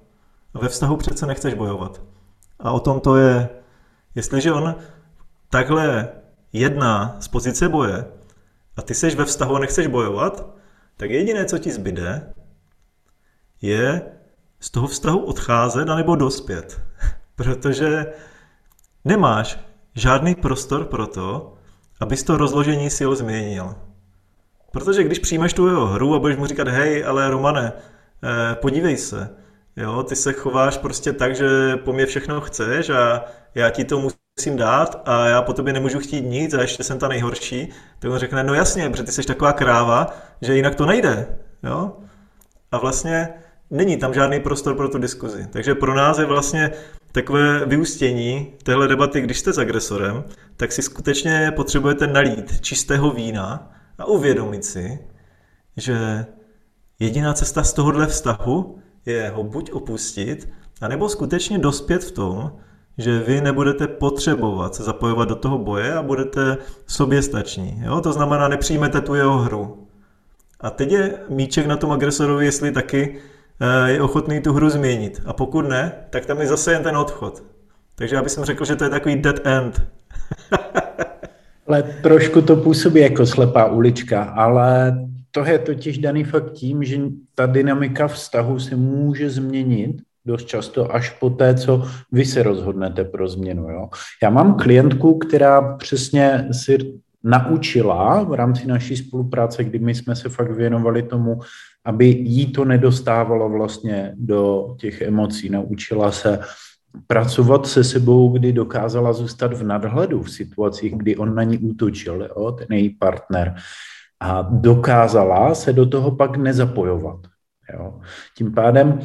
A 0.54 0.58
ve 0.58 0.68
vztahu 0.68 0.96
přece 0.96 1.26
nechceš 1.26 1.54
bojovat. 1.54 2.02
A 2.60 2.72
o 2.72 2.80
tom 2.80 3.00
to 3.00 3.16
je. 3.16 3.48
Jestliže 4.14 4.52
on 4.52 4.74
takhle 5.50 6.08
jedná 6.52 7.16
z 7.20 7.28
pozice 7.28 7.68
boje 7.68 8.04
a 8.76 8.82
ty 8.82 8.94
seš 8.94 9.14
ve 9.14 9.24
vztahu 9.24 9.56
a 9.56 9.58
nechceš 9.58 9.86
bojovat, 9.86 10.46
tak 10.96 11.10
jediné, 11.10 11.44
co 11.44 11.58
ti 11.58 11.72
zbyde, 11.72 12.32
je 13.62 14.02
z 14.60 14.70
toho 14.70 14.86
vztahu 14.86 15.18
odcházet 15.18 15.88
anebo 15.88 16.16
dospět. 16.16 16.80
Protože 17.36 18.06
nemáš 19.04 19.58
žádný 19.94 20.34
prostor 20.34 20.84
pro 20.84 21.06
to, 21.06 21.54
abys 22.00 22.22
to 22.22 22.36
rozložení 22.36 22.90
sil 22.98 23.10
změnil. 23.16 23.74
Protože 24.72 25.04
když 25.04 25.18
přijmeš 25.18 25.52
tu 25.52 25.66
jeho 25.66 25.86
hru 25.86 26.14
a 26.14 26.18
budeš 26.18 26.36
mu 26.36 26.46
říkat, 26.46 26.68
hej, 26.68 27.04
ale 27.04 27.30
Romane, 27.30 27.72
eh, 27.72 28.54
podívej 28.54 28.96
se, 28.96 29.30
jo, 29.76 30.02
ty 30.02 30.16
se 30.16 30.32
chováš 30.32 30.76
prostě 30.76 31.12
tak, 31.12 31.36
že 31.36 31.76
po 31.76 31.92
mně 31.92 32.06
všechno 32.06 32.40
chceš 32.40 32.90
a 32.90 33.24
já 33.54 33.70
ti 33.70 33.84
to 33.84 34.10
musím 34.38 34.56
dát 34.56 35.02
a 35.04 35.26
já 35.26 35.42
po 35.42 35.52
tobě 35.52 35.72
nemůžu 35.72 35.98
chtít 35.98 36.20
nic 36.20 36.54
a 36.54 36.60
ještě 36.60 36.84
jsem 36.84 36.98
ta 36.98 37.08
nejhorší, 37.08 37.68
tak 37.98 38.10
on 38.10 38.18
řekne, 38.18 38.44
no 38.44 38.54
jasně, 38.54 38.90
protože 38.90 39.02
ty 39.02 39.12
jsi 39.12 39.22
taková 39.22 39.52
kráva, 39.52 40.06
že 40.42 40.56
jinak 40.56 40.74
to 40.74 40.86
nejde, 40.86 41.38
jo. 41.62 41.96
A 42.72 42.78
vlastně 42.78 43.28
není 43.70 43.96
tam 43.96 44.14
žádný 44.14 44.40
prostor 44.40 44.76
pro 44.76 44.88
tu 44.88 44.98
diskuzi. 44.98 45.46
Takže 45.52 45.74
pro 45.74 45.94
nás 45.94 46.18
je 46.18 46.24
vlastně 46.24 46.70
takové 47.12 47.66
vyústění 47.66 48.52
téhle 48.62 48.88
debaty, 48.88 49.20
když 49.20 49.38
jste 49.38 49.52
s 49.52 49.58
agresorem, 49.58 50.24
tak 50.56 50.72
si 50.72 50.82
skutečně 50.82 51.52
potřebujete 51.56 52.06
nalít 52.06 52.60
čistého 52.60 53.10
vína 53.10 53.72
a 53.98 54.04
uvědomit 54.04 54.64
si, 54.64 54.98
že 55.76 56.26
jediná 56.98 57.32
cesta 57.34 57.62
z 57.62 57.72
tohohle 57.72 58.06
vztahu 58.06 58.78
je 59.06 59.32
ho 59.34 59.44
buď 59.44 59.72
opustit, 59.72 60.48
anebo 60.80 61.08
skutečně 61.08 61.58
dospět 61.58 62.04
v 62.04 62.10
tom, 62.10 62.52
že 62.98 63.18
vy 63.18 63.40
nebudete 63.40 63.86
potřebovat 63.86 64.74
se 64.74 64.82
zapojovat 64.82 65.28
do 65.28 65.36
toho 65.36 65.58
boje 65.58 65.94
a 65.94 66.02
budete 66.02 66.56
soběstační. 66.86 67.82
Jo? 67.84 68.00
To 68.00 68.12
znamená, 68.12 68.48
nepřijmete 68.48 69.00
tu 69.00 69.14
jeho 69.14 69.38
hru. 69.38 69.86
A 70.60 70.70
teď 70.70 70.92
je 70.92 71.18
míček 71.28 71.66
na 71.66 71.76
tom 71.76 71.92
agresorovi, 71.92 72.44
jestli 72.44 72.72
taky 72.72 73.18
je 73.86 74.02
ochotný 74.02 74.40
tu 74.40 74.52
hru 74.52 74.70
změnit. 74.70 75.20
A 75.26 75.32
pokud 75.32 75.62
ne, 75.62 75.92
tak 76.10 76.26
tam 76.26 76.40
je 76.40 76.46
zase 76.46 76.72
jen 76.72 76.82
ten 76.82 76.96
odchod. 76.96 77.42
Takže 77.94 78.16
já 78.16 78.22
bych 78.22 78.32
řekl, 78.32 78.64
že 78.64 78.76
to 78.76 78.84
je 78.84 78.90
takový 78.90 79.16
dead 79.16 79.46
end. 79.46 79.82
ale 81.66 81.82
trošku 81.82 82.42
to 82.42 82.56
působí 82.56 83.00
jako 83.00 83.26
slepá 83.26 83.66
ulička, 83.66 84.22
ale 84.22 84.98
to 85.30 85.44
je 85.44 85.58
totiž 85.58 85.98
daný 85.98 86.24
fakt 86.24 86.52
tím, 86.52 86.84
že 86.84 86.98
ta 87.34 87.46
dynamika 87.46 88.08
vztahu 88.08 88.58
se 88.58 88.76
může 88.76 89.30
změnit 89.30 89.96
dost 90.24 90.46
často 90.46 90.94
až 90.94 91.10
po 91.10 91.30
té, 91.30 91.54
co 91.54 91.82
vy 92.12 92.24
se 92.24 92.42
rozhodnete 92.42 93.04
pro 93.04 93.28
změnu. 93.28 93.70
Jo? 93.70 93.88
Já 94.22 94.30
mám 94.30 94.54
klientku, 94.54 95.18
která 95.18 95.76
přesně 95.76 96.48
si 96.52 96.78
naučila 97.24 98.22
v 98.22 98.34
rámci 98.34 98.66
naší 98.66 98.96
spolupráce, 98.96 99.64
kdy 99.64 99.78
my 99.78 99.94
jsme 99.94 100.16
se 100.16 100.28
fakt 100.28 100.50
věnovali 100.50 101.02
tomu, 101.02 101.40
aby 101.84 102.06
jí 102.06 102.52
to 102.52 102.64
nedostávalo 102.64 103.48
vlastně 103.48 104.12
do 104.16 104.74
těch 104.78 105.02
emocí. 105.02 105.50
Naučila 105.50 106.12
se 106.12 106.38
pracovat 107.06 107.66
se 107.66 107.84
sebou, 107.84 108.32
kdy 108.32 108.52
dokázala 108.52 109.12
zůstat 109.12 109.52
v 109.52 109.62
nadhledu 109.62 110.22
v 110.22 110.30
situacích, 110.30 110.94
kdy 110.96 111.16
on 111.16 111.34
na 111.34 111.42
ní 111.42 111.58
útočil, 111.58 112.28
jo, 112.36 112.52
ten 112.52 112.66
její 112.70 112.90
partner. 112.90 113.54
A 114.20 114.42
dokázala 114.42 115.54
se 115.54 115.72
do 115.72 115.86
toho 115.86 116.10
pak 116.10 116.36
nezapojovat. 116.36 117.20
Jo. 117.72 118.00
Tím 118.36 118.54
pádem 118.54 119.00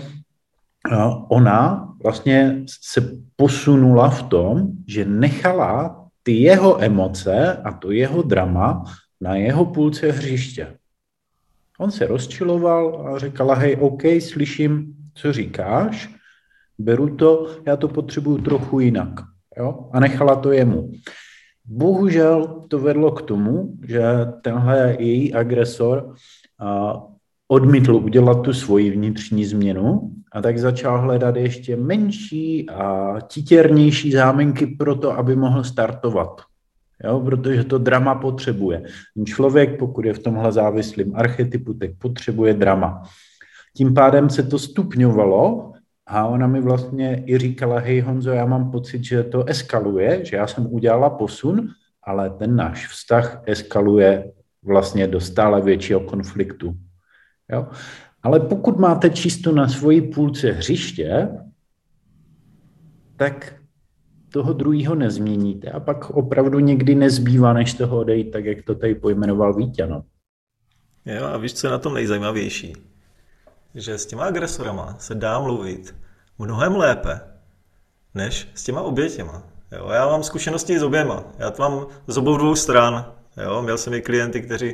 ona 1.30 1.90
vlastně 2.04 2.64
se 2.82 3.12
posunula 3.36 4.10
v 4.10 4.24
tom, 4.24 4.68
že 4.88 5.06
nechala 5.06 6.06
ty 6.24 6.32
jeho 6.32 6.84
emoce 6.84 7.54
a 7.54 7.72
to 7.72 7.92
jeho 7.92 8.22
drama 8.22 8.84
na 9.22 9.36
jeho 9.36 9.66
půlce 9.66 10.12
hřiště. 10.12 10.78
On 11.80 11.92
se 11.92 12.08
rozčiloval 12.08 13.08
a 13.08 13.20
říkala, 13.20 13.56
hej, 13.56 13.78
OK, 13.80 14.02
slyším, 14.20 14.96
co 15.14 15.34
říkáš, 15.34 16.16
beru 16.78 17.16
to, 17.16 17.48
já 17.66 17.76
to 17.76 17.88
potřebuju 17.88 18.38
trochu 18.38 18.80
jinak. 18.80 19.10
Jo? 19.58 19.90
A 19.92 20.00
nechala 20.00 20.36
to 20.36 20.52
jemu. 20.52 20.92
Bohužel 21.66 22.64
to 22.68 22.80
vedlo 22.80 23.12
k 23.12 23.22
tomu, 23.22 23.74
že 23.88 24.04
tenhle 24.42 24.96
její 25.00 25.34
agresor 25.34 26.16
odmítl 27.48 27.96
udělat 27.96 28.42
tu 28.42 28.54
svoji 28.54 28.92
vnitřní 28.92 29.46
změnu 29.46 30.12
a 30.32 30.42
tak 30.42 30.58
začal 30.58 31.02
hledat 31.02 31.36
ještě 31.36 31.76
menší 31.76 32.70
a 32.70 33.16
titěrnější 33.28 34.12
záminky 34.12 34.68
pro 34.68 34.96
to, 34.96 35.12
aby 35.12 35.36
mohl 35.36 35.64
startovat. 35.64 36.42
Jo, 37.04 37.20
protože 37.20 37.64
to 37.64 37.78
drama 37.78 38.16
potřebuje. 38.16 38.84
Člověk, 39.26 39.80
pokud 39.80 40.06
je 40.06 40.14
v 40.14 40.20
tomhle 40.20 40.52
závislým 40.52 41.16
archetypu, 41.16 41.74
tak 41.74 41.90
potřebuje 41.98 42.54
drama. 42.54 43.04
Tím 43.78 43.94
pádem 43.94 44.30
se 44.30 44.44
to 44.44 44.60
stupňovalo 44.60 45.72
a 46.08 46.26
ona 46.26 46.48
mi 46.48 46.62
vlastně 46.62 47.24
i 47.26 47.38
říkala, 47.38 47.80
hej 47.80 48.02
Honzo, 48.02 48.32
já 48.32 48.46
mám 48.46 48.72
pocit, 48.72 49.04
že 49.04 49.24
to 49.24 49.46
eskaluje, 49.46 50.26
že 50.26 50.36
já 50.36 50.48
jsem 50.48 50.68
udělala 50.74 51.10
posun, 51.10 51.70
ale 52.04 52.30
ten 52.30 52.56
náš 52.56 52.88
vztah 52.88 53.44
eskaluje 53.46 54.32
vlastně 54.64 55.08
do 55.08 55.20
stále 55.22 55.62
většího 55.62 56.00
konfliktu. 56.00 56.74
Jo? 57.52 57.68
Ale 58.24 58.40
pokud 58.40 58.80
máte 58.80 59.10
čisto 59.10 59.52
na 59.52 59.68
svoji 59.68 60.02
půlce 60.02 60.52
hřiště, 60.52 61.30
tak 63.18 63.54
toho 64.36 64.54
druhého 64.54 64.96
nezměníte 64.96 65.72
a 65.72 65.80
pak 65.80 66.10
opravdu 66.10 66.60
někdy 66.60 66.96
nezbývá, 66.96 67.54
než 67.54 67.74
toho 67.74 68.00
odejít, 68.00 68.32
tak 68.32 68.46
jak 68.46 68.62
to 68.62 68.76
tady 68.76 68.96
pojmenoval 68.96 69.54
Vítěno. 69.54 70.04
Jo, 71.06 71.26
a 71.26 71.38
víš, 71.38 71.54
co 71.54 71.68
je 71.68 71.72
na 71.72 71.78
tom 71.78 71.94
nejzajímavější? 71.94 72.74
Že 73.76 73.98
s 73.98 74.06
těma 74.06 74.24
agresorama 74.24 74.96
se 75.00 75.16
dá 75.16 75.40
mluvit 75.40 75.96
mnohem 76.40 76.76
lépe, 76.76 77.20
než 78.14 78.48
s 78.54 78.64
těma 78.64 78.82
obětěma. 78.82 79.44
Jo, 79.72 79.90
já 79.90 80.06
mám 80.08 80.24
zkušenosti 80.24 80.80
s 80.80 80.84
oběma. 80.84 81.24
Já 81.40 81.52
to 81.52 81.62
mám 81.62 81.86
z 82.08 82.18
obou 82.18 82.38
dvou 82.38 82.56
stran. 82.56 83.14
Jo, 83.44 83.62
měl 83.62 83.78
jsem 83.78 83.94
i 83.94 84.02
klienty, 84.02 84.42
kteří 84.42 84.74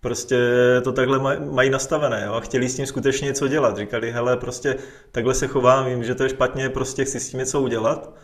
prostě 0.00 0.38
to 0.84 0.92
takhle 0.92 1.38
mají 1.38 1.70
nastavené 1.70 2.22
jo, 2.26 2.32
a 2.32 2.40
chtěli 2.40 2.68
s 2.68 2.76
tím 2.76 2.86
skutečně 2.86 3.26
něco 3.26 3.48
dělat. 3.48 3.76
Říkali, 3.76 4.12
hele, 4.12 4.36
prostě 4.36 4.76
takhle 5.12 5.34
se 5.34 5.46
chovám, 5.46 5.86
vím, 5.86 6.04
že 6.04 6.14
to 6.14 6.22
je 6.22 6.28
špatně, 6.28 6.68
prostě 6.68 7.04
chci 7.04 7.20
s 7.20 7.30
tím 7.30 7.40
něco 7.40 7.60
udělat 7.60 8.23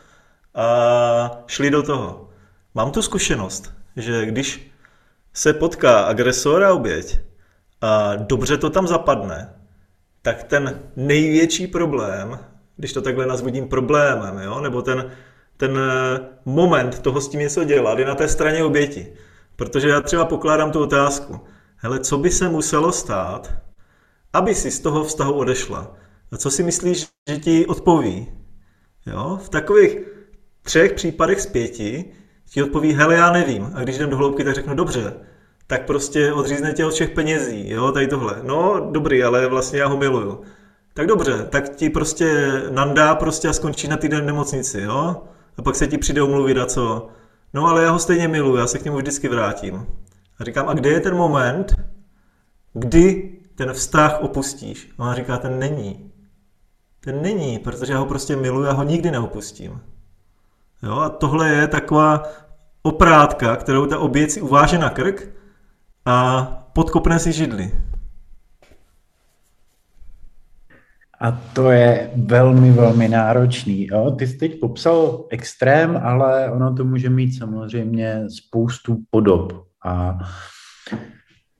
a 0.54 1.44
šli 1.46 1.70
do 1.70 1.82
toho. 1.82 2.28
Mám 2.74 2.90
tu 2.90 3.02
zkušenost, 3.02 3.72
že 3.96 4.26
když 4.26 4.72
se 5.32 5.52
potká 5.52 6.00
agresor 6.00 6.64
a 6.64 6.74
oběť 6.74 7.20
a 7.80 8.16
dobře 8.16 8.56
to 8.56 8.70
tam 8.70 8.86
zapadne, 8.86 9.54
tak 10.22 10.42
ten 10.42 10.80
největší 10.96 11.66
problém, 11.66 12.38
když 12.76 12.92
to 12.92 13.02
takhle 13.02 13.26
nazvodím 13.26 13.68
problémem, 13.68 14.38
jo, 14.38 14.60
nebo 14.60 14.82
ten, 14.82 15.10
ten 15.56 15.78
moment 16.44 16.98
toho 16.98 17.20
s 17.20 17.28
tím 17.28 17.40
něco 17.40 17.64
dělat, 17.64 17.98
je 17.98 18.04
na 18.04 18.14
té 18.14 18.28
straně 18.28 18.64
oběti. 18.64 19.12
Protože 19.56 19.88
já 19.88 20.00
třeba 20.00 20.24
pokládám 20.24 20.72
tu 20.72 20.80
otázku, 20.80 21.40
hele, 21.76 22.00
co 22.00 22.18
by 22.18 22.30
se 22.30 22.48
muselo 22.48 22.92
stát, 22.92 23.52
aby 24.32 24.54
si 24.54 24.70
z 24.70 24.80
toho 24.80 25.04
vztahu 25.04 25.32
odešla? 25.32 25.96
A 26.32 26.36
co 26.36 26.50
si 26.50 26.62
myslíš, 26.62 27.06
že 27.28 27.36
ti 27.36 27.66
odpoví? 27.66 28.32
Jo? 29.06 29.38
V 29.42 29.48
takových 29.48 29.98
třech 30.62 30.92
případech 30.92 31.40
z 31.40 31.46
pěti 31.46 32.04
ti 32.50 32.62
odpoví, 32.62 32.92
hele, 32.92 33.14
já 33.14 33.32
nevím. 33.32 33.70
A 33.74 33.82
když 33.82 33.96
jdem 33.96 34.10
do 34.10 34.16
hloubky, 34.16 34.44
tak 34.44 34.54
řeknu, 34.54 34.74
dobře, 34.74 35.14
tak 35.66 35.86
prostě 35.86 36.32
odřízne 36.32 36.72
tě 36.72 36.84
od 36.84 36.94
všech 36.94 37.10
penězí, 37.10 37.70
jo, 37.70 37.92
tady 37.92 38.06
tohle. 38.06 38.36
No, 38.42 38.88
dobrý, 38.92 39.24
ale 39.24 39.46
vlastně 39.46 39.78
já 39.78 39.86
ho 39.86 39.96
miluju. 39.96 40.40
Tak 40.94 41.06
dobře, 41.06 41.46
tak 41.50 41.76
ti 41.76 41.90
prostě 41.90 42.52
nandá 42.70 43.14
prostě 43.14 43.48
a 43.48 43.52
skončí 43.52 43.88
na 43.88 43.96
týden 43.96 44.22
v 44.22 44.26
nemocnici, 44.26 44.80
jo? 44.80 45.22
A 45.56 45.62
pak 45.62 45.76
se 45.76 45.86
ti 45.86 45.98
přijde 45.98 46.22
umluvit 46.22 46.58
a 46.58 46.66
co? 46.66 47.08
No 47.54 47.66
ale 47.66 47.82
já 47.82 47.90
ho 47.90 47.98
stejně 47.98 48.28
miluju, 48.28 48.56
já 48.56 48.66
se 48.66 48.78
k 48.78 48.84
němu 48.84 48.96
vždycky 48.96 49.28
vrátím. 49.28 49.86
A 50.38 50.44
říkám, 50.44 50.68
a 50.68 50.74
kde 50.74 50.90
je 50.90 51.00
ten 51.00 51.14
moment, 51.14 51.74
kdy 52.72 53.32
ten 53.54 53.72
vztah 53.72 54.22
opustíš? 54.22 54.90
A 54.98 55.08
on 55.08 55.14
říká, 55.14 55.38
ten 55.38 55.58
není. 55.58 56.12
Ten 57.00 57.22
není, 57.22 57.58
protože 57.58 57.92
já 57.92 57.98
ho 57.98 58.06
prostě 58.06 58.36
miluji 58.36 58.66
a 58.66 58.72
ho 58.72 58.82
nikdy 58.82 59.10
neopustím. 59.10 59.80
Jo, 60.82 60.98
a 60.98 61.08
tohle 61.08 61.48
je 61.48 61.68
taková 61.68 62.22
oprátka, 62.82 63.56
kterou 63.56 63.86
ta 63.86 63.98
oběť 63.98 64.30
si 64.30 64.40
uváže 64.40 64.78
na 64.78 64.90
krk 64.90 65.28
a 66.06 66.42
podkopne 66.72 67.18
si 67.18 67.32
židli. 67.32 67.72
A 71.20 71.32
to 71.32 71.70
je 71.70 72.10
velmi, 72.16 72.70
velmi 72.70 73.08
náročný. 73.08 73.86
Jo? 73.86 74.10
Ty 74.18 74.26
jsi 74.26 74.36
teď 74.36 74.60
popsal 74.60 75.24
extrém, 75.30 76.00
ale 76.02 76.50
ono 76.50 76.74
to 76.74 76.84
může 76.84 77.10
mít 77.10 77.32
samozřejmě 77.32 78.24
spoustu 78.28 78.98
podob. 79.10 79.66
A 79.84 80.18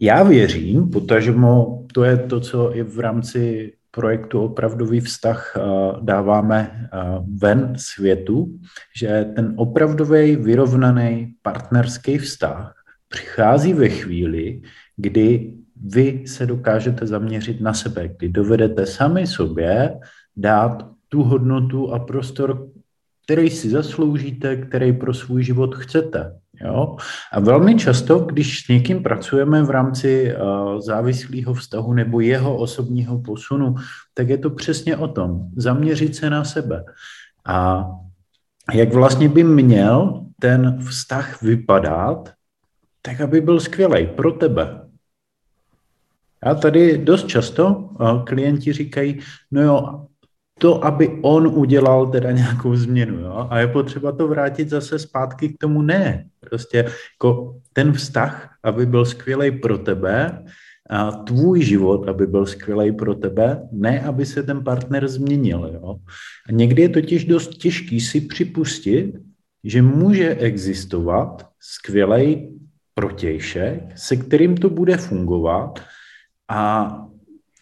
já 0.00 0.22
věřím, 0.22 0.90
potažmo 0.90 1.82
to 1.94 2.04
je 2.04 2.16
to, 2.16 2.40
co 2.40 2.76
i 2.76 2.82
v 2.82 2.98
rámci 2.98 3.72
projektu 3.90 4.40
Opravdový 4.40 5.00
vztah 5.00 5.56
eh, 5.56 5.60
dáváme 6.00 6.70
eh, 6.70 6.88
ven 7.38 7.72
světu, 7.76 8.58
že 8.96 9.32
ten 9.34 9.54
opravdový 9.56 10.36
vyrovnaný 10.36 11.34
partnerský 11.42 12.18
vztah 12.18 12.74
přichází 13.08 13.72
ve 13.72 13.88
chvíli, 13.88 14.62
kdy 14.96 15.54
vy 15.84 16.24
se 16.26 16.46
dokážete 16.46 17.06
zaměřit 17.06 17.60
na 17.60 17.74
sebe, 17.74 18.08
kdy 18.08 18.28
dovedete 18.28 18.86
sami 18.86 19.26
sobě 19.26 19.98
dát 20.36 20.86
tu 21.08 21.22
hodnotu 21.22 21.92
a 21.92 21.98
prostor, 21.98 22.68
který 23.24 23.50
si 23.50 23.70
zasloužíte, 23.70 24.56
který 24.56 24.92
pro 24.92 25.14
svůj 25.14 25.44
život 25.44 25.74
chcete. 25.74 26.32
Jo? 26.64 26.96
A 27.32 27.40
velmi 27.40 27.74
často, 27.74 28.18
když 28.18 28.64
s 28.64 28.68
někým 28.68 29.02
pracujeme 29.02 29.62
v 29.62 29.70
rámci 29.70 30.34
uh, 30.34 30.80
závislého 30.80 31.54
vztahu 31.54 31.92
nebo 31.92 32.20
jeho 32.20 32.56
osobního 32.56 33.18
posunu, 33.18 33.74
tak 34.14 34.28
je 34.28 34.38
to 34.38 34.50
přesně 34.50 34.96
o 34.96 35.08
tom, 35.08 35.48
zaměřit 35.56 36.16
se 36.16 36.30
na 36.30 36.44
sebe. 36.44 36.84
A 37.46 37.86
jak 38.72 38.92
vlastně 38.92 39.28
by 39.28 39.44
měl 39.44 40.26
ten 40.40 40.78
vztah 40.88 41.42
vypadat, 41.42 42.32
tak 43.02 43.20
aby 43.20 43.40
byl 43.40 43.60
skvělý 43.60 44.06
pro 44.06 44.32
tebe. 44.32 44.80
A 46.42 46.54
tady 46.54 46.98
dost 46.98 47.26
často 47.26 47.74
uh, 47.74 48.24
klienti 48.24 48.72
říkají, 48.72 49.18
no 49.50 49.62
jo, 49.62 50.06
to, 50.60 50.84
aby 50.84 51.18
on 51.22 51.46
udělal 51.46 52.06
teda 52.06 52.30
nějakou 52.30 52.76
změnu. 52.76 53.20
Jo? 53.20 53.46
A 53.50 53.58
je 53.58 53.66
potřeba 53.66 54.12
to 54.12 54.28
vrátit 54.28 54.68
zase 54.68 54.98
zpátky 54.98 55.48
k 55.48 55.58
tomu 55.60 55.82
ne. 55.82 56.26
Prostě 56.40 56.78
jako 56.78 57.56
ten 57.72 57.92
vztah, 57.92 58.50
aby 58.62 58.86
byl 58.86 59.04
skvělý 59.04 59.50
pro 59.50 59.78
tebe, 59.78 60.44
a 60.90 61.10
tvůj 61.10 61.62
život, 61.62 62.08
aby 62.08 62.26
byl 62.26 62.46
skvělý 62.46 62.92
pro 62.92 63.14
tebe, 63.14 63.62
ne, 63.72 64.00
aby 64.00 64.26
se 64.26 64.42
ten 64.42 64.64
partner 64.64 65.08
změnil. 65.08 65.70
Jo? 65.74 65.96
A 66.48 66.52
někdy 66.52 66.82
je 66.82 66.88
totiž 66.88 67.24
dost 67.24 67.48
těžký 67.48 68.00
si 68.00 68.20
připustit, 68.20 69.14
že 69.64 69.82
může 69.82 70.34
existovat 70.34 71.46
skvělý 71.60 72.58
protějšek, 72.94 73.82
se 73.96 74.16
kterým 74.16 74.56
to 74.56 74.70
bude 74.70 74.96
fungovat 74.96 75.80
a 76.48 76.90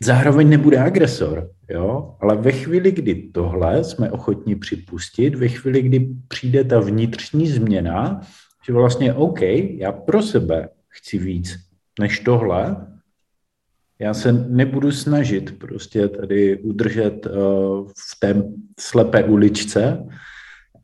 zároveň 0.01 0.49
nebude 0.49 0.79
agresor. 0.79 1.51
Jo? 1.69 2.17
Ale 2.21 2.37
ve 2.37 2.53
chvíli, 2.53 2.93
kdy 2.93 3.15
tohle 3.15 3.85
jsme 3.85 4.11
ochotni 4.11 4.57
připustit, 4.57 5.35
ve 5.35 5.49
chvíli, 5.49 5.83
kdy 5.83 6.09
přijde 6.29 6.65
ta 6.65 6.81
vnitřní 6.81 7.49
změna, 7.49 8.21
že 8.67 8.73
vlastně 8.73 9.15
OK, 9.15 9.41
já 9.77 9.93
pro 9.93 10.23
sebe 10.23 10.69
chci 10.89 11.19
víc 11.19 11.59
než 12.01 12.21
tohle, 12.21 12.87
já 13.99 14.15
se 14.15 14.33
nebudu 14.33 14.93
snažit 14.93 15.59
prostě 15.59 16.09
tady 16.09 16.59
udržet 16.59 17.27
uh, 17.27 17.33
v 17.89 18.21
té 18.21 18.43
slepé 18.81 19.25
uličce, 19.25 20.07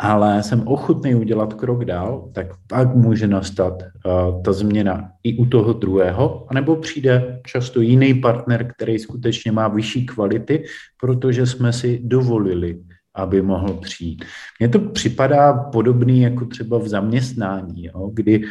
ale 0.04 0.42
jsem 0.42 0.68
ochotný 0.68 1.14
udělat 1.14 1.54
krok 1.54 1.84
dál, 1.84 2.30
tak 2.32 2.46
pak 2.66 2.94
může 2.94 3.26
nastat 3.26 3.82
uh, 3.82 4.42
ta 4.42 4.52
změna 4.52 5.10
i 5.22 5.36
u 5.36 5.46
toho 5.46 5.72
druhého, 5.72 6.46
anebo 6.50 6.76
přijde 6.76 7.40
často 7.46 7.80
jiný 7.80 8.14
partner, 8.14 8.72
který 8.76 8.98
skutečně 8.98 9.52
má 9.52 9.68
vyšší 9.68 10.06
kvality, 10.06 10.64
protože 11.00 11.46
jsme 11.46 11.72
si 11.72 12.00
dovolili, 12.04 12.80
aby 13.14 13.42
mohl 13.42 13.72
přijít. 13.74 14.24
Mně 14.60 14.68
to 14.68 14.78
připadá 14.78 15.52
podobný 15.52 16.20
jako 16.20 16.44
třeba 16.46 16.78
v 16.78 16.88
zaměstnání, 16.88 17.84
jo, 17.84 18.10
kdy 18.12 18.44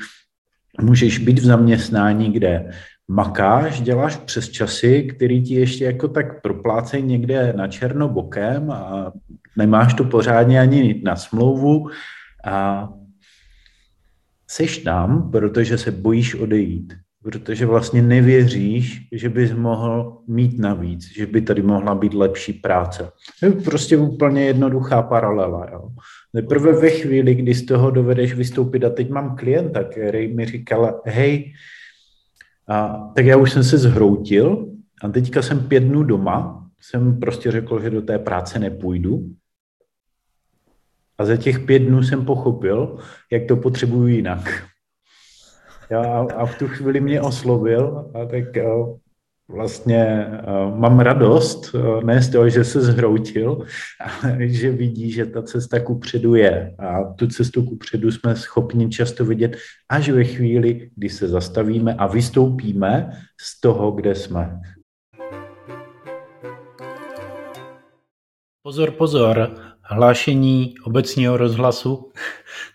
můžeš 0.81 1.17
být 1.17 1.39
v 1.39 1.45
zaměstnání, 1.45 2.31
kde 2.31 2.69
makáš, 3.07 3.81
děláš 3.81 4.15
přes 4.15 4.49
časy, 4.49 5.03
který 5.03 5.43
ti 5.43 5.53
ještě 5.53 5.85
jako 5.85 6.07
tak 6.07 6.41
proplácejí 6.41 7.03
někde 7.03 7.53
na 7.57 7.67
černo 7.67 8.09
bokem 8.09 8.71
a 8.71 9.11
nemáš 9.57 9.93
to 9.93 10.03
pořádně 10.03 10.59
ani 10.59 11.01
na 11.03 11.15
smlouvu 11.15 11.89
a 12.45 12.89
seš 14.47 14.77
tam, 14.77 15.31
protože 15.31 15.77
se 15.77 15.91
bojíš 15.91 16.35
odejít, 16.35 16.93
protože 17.23 17.65
vlastně 17.65 18.01
nevěříš, 18.01 19.07
že 19.11 19.29
bys 19.29 19.53
mohl 19.53 20.21
mít 20.27 20.59
navíc, 20.59 21.13
že 21.15 21.25
by 21.25 21.41
tady 21.41 21.61
mohla 21.61 21.95
být 21.95 22.13
lepší 22.13 22.53
práce. 22.53 23.11
To 23.39 23.45
je 23.45 23.51
prostě 23.51 23.97
úplně 23.97 24.45
jednoduchá 24.45 25.01
paralela. 25.01 25.67
Jo. 25.71 25.89
Nejprve 26.33 26.73
ve 26.73 26.89
chvíli, 26.89 27.35
kdy 27.35 27.53
z 27.53 27.65
toho 27.65 27.91
dovedeš 27.91 28.33
vystoupit, 28.33 28.83
a 28.83 28.89
teď 28.89 29.09
mám 29.09 29.35
klienta, 29.35 29.83
který 29.83 30.35
mi 30.35 30.45
říkal, 30.45 31.01
hej, 31.05 31.53
a, 32.67 33.09
tak 33.15 33.25
já 33.25 33.37
už 33.37 33.51
jsem 33.51 33.63
se 33.63 33.77
zhroutil 33.77 34.67
a 35.03 35.07
teďka 35.07 35.41
jsem 35.41 35.59
pět 35.59 35.83
dnů 35.83 36.03
doma, 36.03 36.67
jsem 36.81 37.19
prostě 37.19 37.51
řekl, 37.51 37.81
že 37.81 37.89
do 37.89 38.01
té 38.01 38.19
práce 38.19 38.59
nepůjdu. 38.59 39.29
A 41.17 41.25
za 41.25 41.37
těch 41.37 41.59
pět 41.59 41.79
dnů 41.79 42.03
jsem 42.03 42.25
pochopil, 42.25 42.97
jak 43.31 43.47
to 43.47 43.57
potřebuju 43.57 44.07
jinak. 44.07 44.63
Já, 45.89 46.27
a 46.35 46.45
v 46.45 46.57
tu 46.57 46.67
chvíli 46.67 46.99
mě 46.99 47.21
oslovil 47.21 48.11
a 48.13 48.25
tak 48.25 48.45
vlastně 49.47 50.27
uh, 50.27 50.79
mám 50.79 50.99
radost, 50.99 51.75
uh, 51.75 52.03
ne 52.03 52.21
z 52.21 52.29
toho, 52.29 52.49
že 52.49 52.63
se 52.63 52.81
zhroutil, 52.81 53.65
ale 54.23 54.47
že 54.47 54.71
vidí, 54.71 55.11
že 55.11 55.25
ta 55.25 55.41
cesta 55.41 55.79
ku 55.79 55.99
předu 55.99 56.35
je. 56.35 56.75
A 56.79 57.03
tu 57.03 57.27
cestu 57.27 57.63
ku 57.63 57.77
předu 57.77 58.11
jsme 58.11 58.35
schopni 58.35 58.89
často 58.89 59.25
vidět 59.25 59.57
až 59.89 60.09
ve 60.09 60.23
chvíli, 60.23 60.89
kdy 60.95 61.09
se 61.09 61.27
zastavíme 61.27 61.93
a 61.93 62.07
vystoupíme 62.07 63.11
z 63.41 63.61
toho, 63.61 63.91
kde 63.91 64.15
jsme. 64.15 64.61
Pozor, 68.63 68.91
pozor, 68.91 69.51
hlášení 69.83 70.75
obecního 70.83 71.37
rozhlasu. 71.37 72.11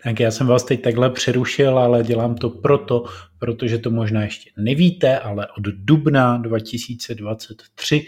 Tak 0.03 0.19
já 0.19 0.31
jsem 0.31 0.47
vás 0.47 0.63
teď 0.63 0.81
takhle 0.81 1.09
přerušil, 1.09 1.79
ale 1.79 2.03
dělám 2.03 2.35
to 2.35 2.49
proto, 2.49 3.05
protože 3.39 3.77
to 3.77 3.91
možná 3.91 4.23
ještě 4.23 4.51
nevíte, 4.57 5.19
ale 5.19 5.47
od 5.57 5.63
dubna 5.63 6.37
2023 6.37 8.07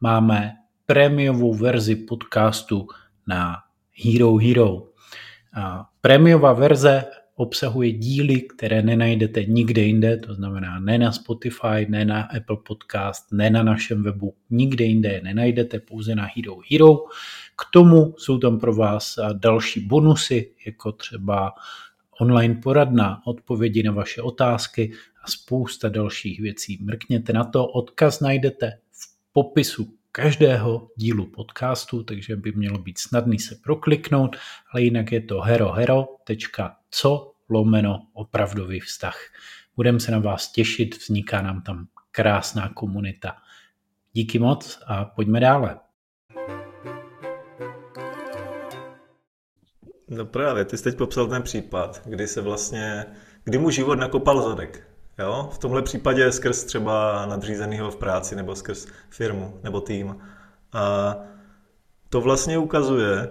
máme 0.00 0.52
prémiovou 0.86 1.54
verzi 1.54 1.96
podcastu 1.96 2.88
na 3.26 3.56
Hero 4.04 4.36
Hero. 4.36 4.82
A 5.56 5.86
prémiová 6.00 6.52
verze 6.52 7.04
obsahuje 7.34 7.92
díly, 7.92 8.40
které 8.40 8.82
nenajdete 8.82 9.44
nikde 9.44 9.82
jinde, 9.82 10.16
to 10.16 10.34
znamená 10.34 10.80
ne 10.80 10.98
na 10.98 11.12
Spotify, 11.12 11.86
ne 11.88 12.04
na 12.04 12.22
Apple 12.22 12.56
Podcast, 12.66 13.32
ne 13.32 13.50
na 13.50 13.62
našem 13.62 14.02
webu, 14.02 14.34
nikde 14.50 14.84
jinde 14.84 15.08
je 15.08 15.20
nenajdete, 15.22 15.80
pouze 15.80 16.14
na 16.14 16.28
Hero 16.36 16.56
Hero. 16.70 16.96
K 17.60 17.64
tomu 17.72 18.14
jsou 18.18 18.38
tam 18.38 18.60
pro 18.60 18.74
vás 18.74 19.18
další 19.32 19.86
bonusy, 19.86 20.54
jako 20.66 20.92
třeba 20.92 21.52
online 22.20 22.54
poradna, 22.54 23.22
odpovědi 23.26 23.82
na 23.82 23.92
vaše 23.92 24.22
otázky 24.22 24.92
a 25.22 25.30
spousta 25.30 25.88
dalších 25.88 26.40
věcí. 26.40 26.78
Mrkněte 26.82 27.32
na 27.32 27.44
to, 27.44 27.66
odkaz 27.66 28.20
najdete 28.20 28.78
v 28.90 29.32
popisu 29.32 29.94
každého 30.12 30.88
dílu 30.96 31.26
podcastu, 31.26 32.02
takže 32.02 32.36
by 32.36 32.52
mělo 32.52 32.78
být 32.78 32.98
snadný 32.98 33.38
se 33.38 33.56
prokliknout, 33.64 34.36
ale 34.72 34.82
jinak 34.82 35.12
je 35.12 35.20
to 35.20 35.40
herohero.co 35.40 37.32
lomeno 37.48 38.06
opravdový 38.12 38.80
vztah. 38.80 39.18
Budeme 39.76 40.00
se 40.00 40.12
na 40.12 40.18
vás 40.18 40.52
těšit, 40.52 40.98
vzniká 40.98 41.42
nám 41.42 41.62
tam 41.62 41.86
krásná 42.10 42.68
komunita. 42.68 43.36
Díky 44.12 44.38
moc 44.38 44.80
a 44.86 45.04
pojďme 45.04 45.40
dále. 45.40 45.89
No 50.10 50.26
právě, 50.26 50.64
ty 50.64 50.76
jsi 50.76 50.84
teď 50.84 50.96
popsal 50.96 51.26
ten 51.26 51.42
případ, 51.42 52.02
kdy 52.04 52.26
se 52.26 52.40
vlastně, 52.40 53.06
kdy 53.44 53.58
mu 53.58 53.70
život 53.70 53.94
nakopal 53.94 54.42
zadek. 54.42 54.82
Jo? 55.18 55.50
V 55.52 55.58
tomhle 55.58 55.82
případě 55.82 56.32
skrz 56.32 56.64
třeba 56.64 57.26
nadřízenýho 57.26 57.90
v 57.90 57.96
práci 57.96 58.36
nebo 58.36 58.56
skrz 58.56 58.86
firmu 59.10 59.60
nebo 59.62 59.80
tým. 59.80 60.16
A 60.72 61.16
to 62.08 62.20
vlastně 62.20 62.58
ukazuje, 62.58 63.28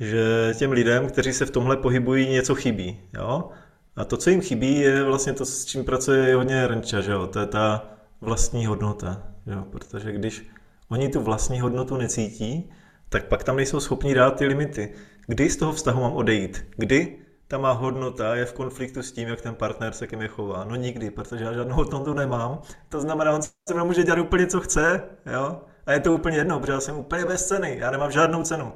že 0.00 0.54
těm 0.58 0.72
lidem, 0.72 1.06
kteří 1.06 1.32
se 1.32 1.46
v 1.46 1.50
tomhle 1.50 1.76
pohybují, 1.76 2.28
něco 2.30 2.54
chybí. 2.54 3.00
Jo? 3.14 3.48
A 3.96 4.04
to, 4.04 4.16
co 4.16 4.30
jim 4.30 4.40
chybí, 4.40 4.80
je 4.80 5.02
vlastně 5.02 5.32
to, 5.32 5.46
s 5.46 5.64
čím 5.64 5.84
pracuje 5.84 6.34
hodně 6.34 6.66
Renča, 6.66 7.00
že 7.00 7.12
jo? 7.12 7.26
to 7.26 7.40
je 7.40 7.46
ta 7.46 7.84
vlastní 8.20 8.66
hodnota. 8.66 9.22
Jo? 9.46 9.64
Protože 9.70 10.12
když 10.12 10.46
oni 10.88 11.08
tu 11.08 11.20
vlastní 11.20 11.60
hodnotu 11.60 11.96
necítí, 11.96 12.70
tak 13.08 13.24
pak 13.24 13.44
tam 13.44 13.56
nejsou 13.56 13.80
schopni 13.80 14.14
dát 14.14 14.30
ty 14.30 14.46
limity. 14.46 14.92
Kdy 15.26 15.50
z 15.50 15.56
toho 15.56 15.72
vztahu 15.72 16.00
mám 16.00 16.12
odejít? 16.12 16.66
Kdy 16.76 17.18
ta 17.48 17.58
má 17.58 17.72
hodnota 17.72 18.34
je 18.34 18.44
v 18.44 18.52
konfliktu 18.52 19.02
s 19.02 19.12
tím, 19.12 19.28
jak 19.28 19.40
ten 19.40 19.54
partner 19.54 19.92
se 19.92 20.06
ke 20.06 20.16
mně 20.16 20.28
chová? 20.28 20.64
No 20.64 20.76
nikdy, 20.76 21.10
protože 21.10 21.44
já 21.44 21.52
žádnou 21.52 21.74
hodnotu 21.74 22.14
nemám. 22.14 22.62
To 22.88 23.00
znamená, 23.00 23.32
on 23.32 23.42
se 23.42 23.74
mnou 23.74 23.86
může 23.86 24.02
dělat 24.02 24.18
úplně, 24.18 24.46
co 24.46 24.60
chce, 24.60 25.02
jo? 25.32 25.60
A 25.86 25.92
je 25.92 26.00
to 26.00 26.12
úplně 26.12 26.36
jedno, 26.36 26.60
protože 26.60 26.72
já 26.72 26.80
jsem 26.80 26.98
úplně 26.98 27.24
bez 27.24 27.48
ceny, 27.48 27.76
já 27.78 27.90
nemám 27.90 28.10
žádnou 28.10 28.42
cenu. 28.42 28.72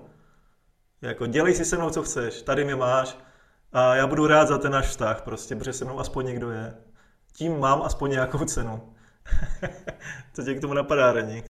Jako 1.03 1.27
dělej 1.27 1.55
si 1.55 1.65
se 1.65 1.77
mnou, 1.77 1.91
co 1.91 2.03
chceš, 2.03 2.43
tady 2.43 2.65
mě 2.65 2.77
máš 2.77 3.19
a 3.73 3.95
já 3.95 4.07
budu 4.07 4.27
rád 4.27 4.49
za 4.49 4.59
ten 4.59 4.73
náš 4.73 4.87
vztah, 4.87 5.23
prostě, 5.23 5.57
protože 5.57 5.73
se 5.73 5.85
mnou 5.85 6.01
aspoň 6.01 6.27
někdo 6.27 6.51
je. 6.51 6.75
Tím 7.33 7.61
mám 7.61 7.83
aspoň 7.83 8.11
nějakou 8.11 8.45
cenu. 8.45 8.95
Co 10.33 10.43
tě 10.43 10.55
k 10.55 10.61
tomu 10.61 10.75
napadá, 10.75 11.13
Rení? 11.13 11.45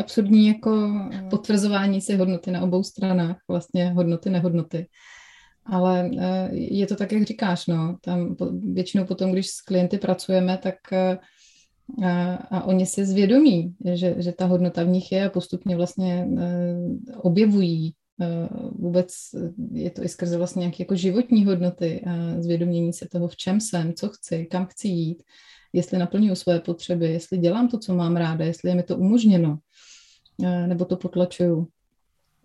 Absurdní 0.00 0.46
jako 0.46 0.92
potvrzování 1.30 2.00
si 2.00 2.16
hodnoty 2.16 2.50
na 2.50 2.62
obou 2.62 2.82
stranách, 2.82 3.36
vlastně 3.48 3.90
hodnoty, 3.90 4.30
nehodnoty. 4.30 4.86
Ale 5.66 6.10
eh, 6.18 6.48
je 6.52 6.86
to 6.86 6.96
tak, 6.96 7.12
jak 7.12 7.22
říkáš, 7.22 7.66
no, 7.66 7.96
tam 8.00 8.36
většinou 8.72 9.04
potom, 9.04 9.32
když 9.32 9.48
s 9.48 9.60
klienty 9.60 9.98
pracujeme, 9.98 10.58
tak 10.58 10.74
eh, 10.92 11.18
a, 12.04 12.34
a 12.34 12.64
oni 12.64 12.86
si 12.86 13.06
zvědomí, 13.06 13.74
že, 13.94 14.14
že 14.18 14.32
ta 14.32 14.46
hodnota 14.46 14.84
v 14.84 14.88
nich 14.88 15.12
je 15.12 15.26
a 15.26 15.30
postupně 15.30 15.76
vlastně 15.76 16.28
eh, 16.38 16.76
objevují 17.16 17.94
vůbec, 18.72 19.14
je 19.72 19.90
to 19.90 20.04
i 20.04 20.08
skrze 20.08 20.38
vlastně 20.38 20.60
nějaké 20.60 20.76
jako 20.82 20.94
životní 20.96 21.44
hodnoty 21.44 22.04
a 22.06 22.42
zvědomění 22.42 22.92
se 22.92 23.08
toho, 23.08 23.28
v 23.28 23.36
čem 23.36 23.60
jsem, 23.60 23.92
co 23.92 24.08
chci, 24.08 24.46
kam 24.46 24.66
chci 24.66 24.88
jít, 24.88 25.22
jestli 25.74 25.98
naplňuji 25.98 26.36
své 26.36 26.60
potřeby, 26.60 27.12
jestli 27.12 27.38
dělám 27.38 27.68
to, 27.68 27.78
co 27.78 27.94
mám 27.94 28.16
ráda, 28.16 28.44
jestli 28.44 28.70
je 28.70 28.74
mi 28.74 28.82
to 28.82 28.96
umožněno, 28.96 29.58
eh, 30.42 30.66
nebo 30.66 30.84
to 30.84 30.96
potlačuju. 30.96 31.68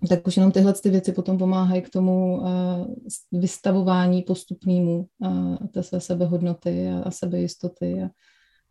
Tak 0.09 0.27
už 0.27 0.37
jenom 0.37 0.51
tyhle 0.51 0.73
ty 0.73 0.89
věci 0.89 1.11
potom 1.11 1.37
pomáhají 1.37 1.81
k 1.81 1.89
tomu 1.89 2.41
eh, 2.41 2.49
vystavování 3.31 4.21
postupnému 4.21 5.07
eh, 5.25 5.67
té 5.67 5.83
své 5.83 5.99
sebehodnoty 5.99 6.89
a 6.89 7.11
sebejistoty. 7.11 8.01
A 8.03 8.09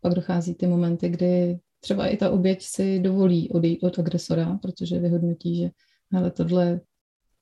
pak 0.01 0.13
dochází 0.13 0.55
ty 0.55 0.67
momenty, 0.67 1.09
kdy 1.09 1.59
třeba 1.79 2.07
i 2.07 2.17
ta 2.17 2.29
oběť 2.29 2.63
si 2.63 2.99
dovolí 2.99 3.49
odejít 3.49 3.83
od 3.83 3.99
agresora, 3.99 4.59
protože 4.61 4.99
vyhodnotí, 4.99 5.55
že 5.55 5.69
hele, 6.11 6.31
tohle 6.31 6.81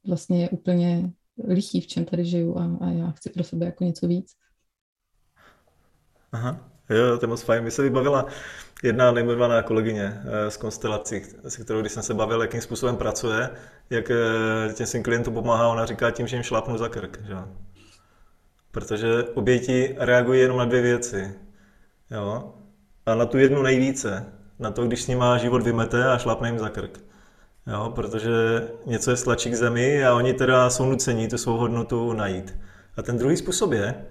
vlastně 0.07 0.41
je 0.41 0.49
úplně 0.49 1.11
lichý, 1.43 1.81
v 1.81 1.87
čem 1.87 2.05
tady 2.05 2.25
žiju 2.25 2.57
a, 2.57 2.77
a 2.81 2.89
já 2.89 3.11
chci 3.11 3.29
pro 3.29 3.43
sebe 3.43 3.65
jako 3.65 3.83
něco 3.83 4.07
víc. 4.07 4.31
Aha. 6.31 6.76
Jo, 6.89 7.17
to 7.17 7.25
je 7.25 7.27
moc 7.27 7.41
fajn. 7.41 7.63
Mi 7.63 7.71
se 7.71 7.81
vybavila 7.81 8.25
jedna 8.83 9.11
nejmenovaná 9.11 9.61
kolegyně 9.61 10.21
eh, 10.23 10.51
z 10.51 10.57
Konstelací, 10.57 11.21
se 11.47 11.63
kterou 11.63 11.81
když 11.81 11.91
jsem 11.91 12.03
se 12.03 12.13
bavil, 12.13 12.41
jakým 12.41 12.61
způsobem 12.61 12.97
pracuje, 12.97 13.49
jak 13.89 14.11
eh, 14.11 14.73
těm 14.73 14.85
svým 14.85 15.03
klientům 15.03 15.33
pomáhá, 15.33 15.67
ona 15.67 15.85
říká 15.85 16.11
tím, 16.11 16.27
že 16.27 16.35
jim 16.35 16.43
šlápnu 16.43 16.77
za 16.77 16.89
krk. 16.89 17.19
Že? 17.27 17.35
Protože 18.71 19.23
oběti 19.23 19.95
reagují 19.99 20.41
jenom 20.41 20.57
na 20.57 20.65
dvě 20.65 20.81
věci. 20.81 21.33
Jo? 22.11 22.53
A 23.05 23.15
na 23.15 23.25
tu 23.25 23.37
jednu 23.37 23.61
nejvíce. 23.61 24.25
Na 24.59 24.71
to, 24.71 24.85
když 24.85 25.03
s 25.03 25.07
má 25.07 25.37
život 25.37 25.63
vymete 25.63 26.07
a 26.07 26.17
šlápne 26.17 26.49
jim 26.49 26.59
za 26.59 26.69
krk. 26.69 26.99
Jo, 27.67 27.91
protože 27.95 28.31
něco 28.85 29.11
je 29.11 29.17
stlačí 29.17 29.49
k 29.49 29.55
zemi 29.55 30.05
a 30.05 30.15
oni 30.15 30.33
teda 30.33 30.69
jsou 30.69 30.85
nucení 30.85 31.27
tu 31.27 31.37
svou 31.37 31.57
hodnotu 31.57 32.13
najít. 32.13 32.57
A 32.97 33.01
ten 33.01 33.17
druhý 33.17 33.37
způsob 33.37 33.71
je, 33.71 34.05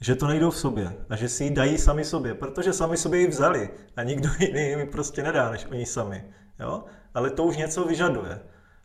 že 0.00 0.14
to 0.14 0.26
nejdou 0.26 0.50
v 0.50 0.56
sobě 0.56 0.96
a 1.10 1.16
že 1.16 1.28
si 1.28 1.44
ji 1.44 1.50
dají 1.50 1.78
sami 1.78 2.04
sobě, 2.04 2.34
protože 2.34 2.72
sami 2.72 2.96
sobě 2.96 3.20
ji 3.20 3.26
vzali 3.26 3.70
a 3.96 4.02
nikdo 4.02 4.28
jiný 4.38 4.76
mi 4.76 4.86
prostě 4.86 5.22
nedá, 5.22 5.50
než 5.50 5.66
oni 5.70 5.86
sami. 5.86 6.24
Jo? 6.60 6.84
Ale 7.14 7.30
to 7.30 7.44
už 7.44 7.56
něco 7.56 7.84
vyžaduje. 7.84 8.40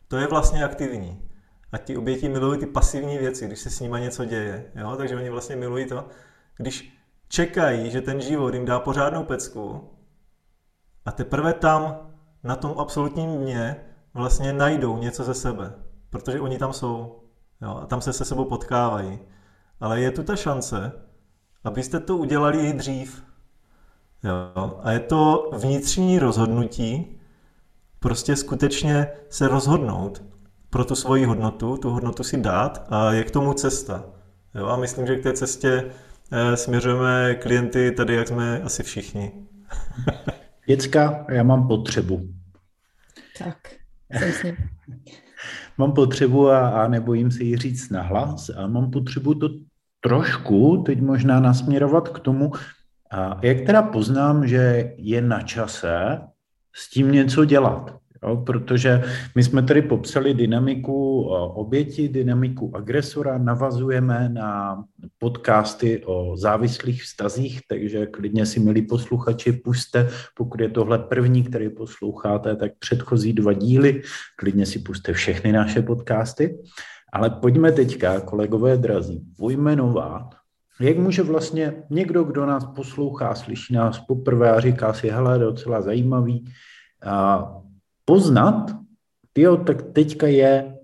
To 0.08 0.16
je 0.16 0.26
vlastně 0.26 0.64
aktivní. 0.64 1.28
A 1.72 1.78
ti 1.78 1.96
oběti 1.96 2.28
milují 2.28 2.58
ty 2.58 2.66
pasivní 2.66 3.18
věci, 3.18 3.46
když 3.46 3.58
se 3.58 3.70
s 3.70 3.80
nimi 3.80 4.00
něco 4.00 4.24
děje. 4.24 4.72
Jo? 4.74 4.96
Takže 4.96 5.16
oni 5.16 5.30
vlastně 5.30 5.56
milují 5.56 5.86
to, 5.86 6.08
když 6.56 6.98
čekají, 7.28 7.90
že 7.90 8.00
ten 8.00 8.20
život 8.20 8.54
jim 8.54 8.64
dá 8.64 8.80
pořádnou 8.80 9.24
pecku 9.24 9.90
a 11.04 11.12
teprve 11.12 11.52
tam, 11.52 12.12
na 12.44 12.56
tom 12.56 12.74
absolutním 12.78 13.30
mě, 13.30 13.76
vlastně 14.14 14.52
najdou 14.52 14.98
něco 14.98 15.24
ze 15.24 15.34
sebe. 15.34 15.72
Protože 16.10 16.40
oni 16.40 16.58
tam 16.58 16.72
jsou. 16.72 17.22
Jo? 17.62 17.78
A 17.82 17.86
tam 17.86 18.00
se 18.00 18.12
se 18.12 18.24
sebou 18.24 18.44
potkávají. 18.44 19.18
Ale 19.82 20.00
je 20.00 20.10
tu 20.10 20.22
ta 20.22 20.36
šance, 20.36 20.92
abyste 21.64 22.00
to 22.00 22.16
udělali 22.16 22.68
i 22.68 22.72
dřív. 22.72 23.24
Jo? 24.24 24.80
A 24.82 24.90
je 24.90 25.00
to 25.00 25.50
vnitřní 25.52 26.18
rozhodnutí, 26.18 27.20
prostě 27.98 28.36
skutečně 28.36 29.06
se 29.30 29.48
rozhodnout 29.48 30.22
pro 30.70 30.84
tu 30.84 30.94
svoji 30.94 31.24
hodnotu, 31.24 31.76
tu 31.76 31.90
hodnotu 31.90 32.24
si 32.24 32.40
dát 32.40 32.86
a 32.90 33.12
je 33.12 33.24
k 33.24 33.30
tomu 33.30 33.52
cesta. 33.52 34.04
Jo? 34.54 34.66
A 34.66 34.76
myslím, 34.76 35.06
že 35.06 35.16
k 35.16 35.22
té 35.22 35.32
cestě 35.32 35.90
eh, 36.32 36.56
směřujeme 36.56 37.34
klienty 37.34 37.92
tady, 37.92 38.14
jak 38.14 38.28
jsme 38.28 38.62
asi 38.62 38.82
všichni. 38.82 39.32
Děcka, 40.66 41.26
já 41.28 41.42
mám 41.42 41.68
potřebu. 41.68 42.28
Tak, 43.38 43.58
jsem 44.10 44.56
mám 45.78 45.92
potřebu 45.92 46.50
a, 46.50 46.68
a 46.68 46.88
nebojím 46.88 47.30
se 47.30 47.44
jí 47.44 47.56
říct 47.56 47.90
nahlas, 47.90 48.50
a 48.56 48.66
mám 48.66 48.90
potřebu 48.90 49.34
to 49.34 49.48
trošku 50.04 50.82
teď 50.86 51.00
možná 51.00 51.40
nasměrovat 51.40 52.08
k 52.08 52.18
tomu, 52.18 52.52
jak 53.42 53.60
teda 53.60 53.82
poznám, 53.82 54.46
že 54.46 54.92
je 54.96 55.22
na 55.22 55.40
čase 55.40 56.20
s 56.74 56.90
tím 56.90 57.12
něco 57.12 57.44
dělat. 57.44 57.96
Jo, 58.22 58.36
protože 58.36 59.02
my 59.34 59.42
jsme 59.42 59.62
tady 59.62 59.82
popsali 59.82 60.34
dynamiku 60.34 61.22
oběti, 61.54 62.08
dynamiku 62.08 62.76
agresora, 62.76 63.38
navazujeme 63.38 64.28
na 64.28 64.84
podcasty 65.18 66.02
o 66.06 66.36
závislých 66.36 67.02
vztazích, 67.02 67.60
takže 67.68 68.06
klidně 68.06 68.46
si, 68.46 68.60
milí 68.60 68.82
posluchači, 68.82 69.52
puste, 69.52 70.08
pokud 70.36 70.60
je 70.60 70.68
tohle 70.68 70.98
první, 70.98 71.42
který 71.42 71.68
posloucháte, 71.68 72.56
tak 72.56 72.72
předchozí 72.78 73.32
dva 73.32 73.52
díly, 73.52 74.02
klidně 74.36 74.66
si 74.66 74.78
puste 74.78 75.12
všechny 75.12 75.52
naše 75.52 75.82
podcasty. 75.82 76.58
Ale 77.12 77.30
pojďme 77.30 77.72
teďka, 77.72 78.20
kolegové 78.20 78.76
drazí, 78.76 79.24
pojmenovat, 79.36 80.34
jak 80.80 80.98
může 80.98 81.22
vlastně 81.22 81.82
někdo, 81.90 82.24
kdo 82.24 82.46
nás 82.46 82.64
poslouchá, 82.64 83.34
slyší 83.34 83.74
nás 83.74 83.98
poprvé 83.98 84.50
a 84.50 84.60
říká 84.60 84.92
si, 84.92 85.08
hele, 85.08 85.38
docela 85.38 85.82
zajímavý, 85.82 86.44
a 87.06 87.48
poznat, 88.04 88.76
tyjo, 89.32 89.56
tak 89.56 89.82
teďka 89.82 90.26
je 90.26 90.78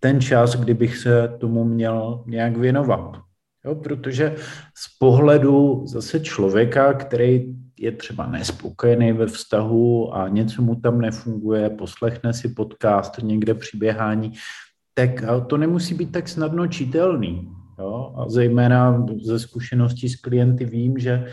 ten 0.00 0.20
čas, 0.20 0.56
kdybych 0.56 0.96
se 0.96 1.28
tomu 1.38 1.64
měl 1.64 2.24
nějak 2.26 2.56
věnovat. 2.56 3.16
Jo, 3.64 3.74
protože 3.74 4.36
z 4.74 4.98
pohledu 4.98 5.86
zase 5.86 6.20
člověka, 6.20 6.92
který 6.92 7.54
je 7.78 7.92
třeba 7.92 8.26
nespokojený 8.26 9.12
ve 9.12 9.26
vztahu 9.26 10.14
a 10.14 10.28
něco 10.28 10.62
mu 10.62 10.74
tam 10.74 11.00
nefunguje, 11.00 11.70
poslechne 11.70 12.32
si 12.34 12.48
podcast 12.48 13.18
někde 13.22 13.54
při 13.54 13.76
běhání, 13.76 14.32
tak 14.94 15.10
to 15.46 15.56
nemusí 15.56 15.94
být 15.94 16.12
tak 16.12 16.28
snadno 16.28 16.66
čitelný. 16.66 17.52
Jo? 17.78 18.14
A 18.16 18.28
zejména 18.28 19.06
ze 19.22 19.38
zkušeností 19.38 20.08
s 20.08 20.16
klienty 20.16 20.64
vím, 20.64 20.98
že 20.98 21.26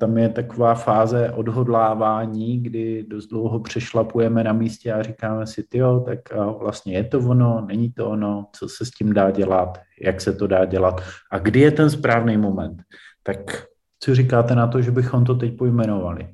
tam 0.00 0.18
je 0.18 0.28
taková 0.28 0.74
fáze 0.74 1.30
odhodlávání, 1.30 2.62
kdy 2.62 3.04
dost 3.08 3.26
dlouho 3.26 3.60
přešlapujeme 3.60 4.44
na 4.44 4.52
místě 4.52 4.92
a 4.92 5.02
říkáme 5.02 5.46
si, 5.46 5.64
jo, 5.74 6.04
tak 6.06 6.18
vlastně 6.60 6.92
je 6.92 7.04
to 7.04 7.18
ono, 7.20 7.64
není 7.66 7.92
to 7.92 8.10
ono, 8.10 8.46
co 8.52 8.68
se 8.68 8.84
s 8.84 8.90
tím 8.90 9.12
dá 9.12 9.30
dělat, 9.30 9.78
jak 10.00 10.20
se 10.20 10.32
to 10.32 10.46
dá 10.46 10.64
dělat 10.64 11.00
a 11.30 11.38
kdy 11.38 11.60
je 11.60 11.70
ten 11.70 11.90
správný 11.90 12.36
moment. 12.36 12.82
Tak 13.22 13.66
co 14.00 14.14
říkáte 14.14 14.54
na 14.54 14.66
to, 14.66 14.82
že 14.82 14.90
bychom 14.90 15.24
to 15.24 15.34
teď 15.34 15.56
pojmenovali? 15.56 16.28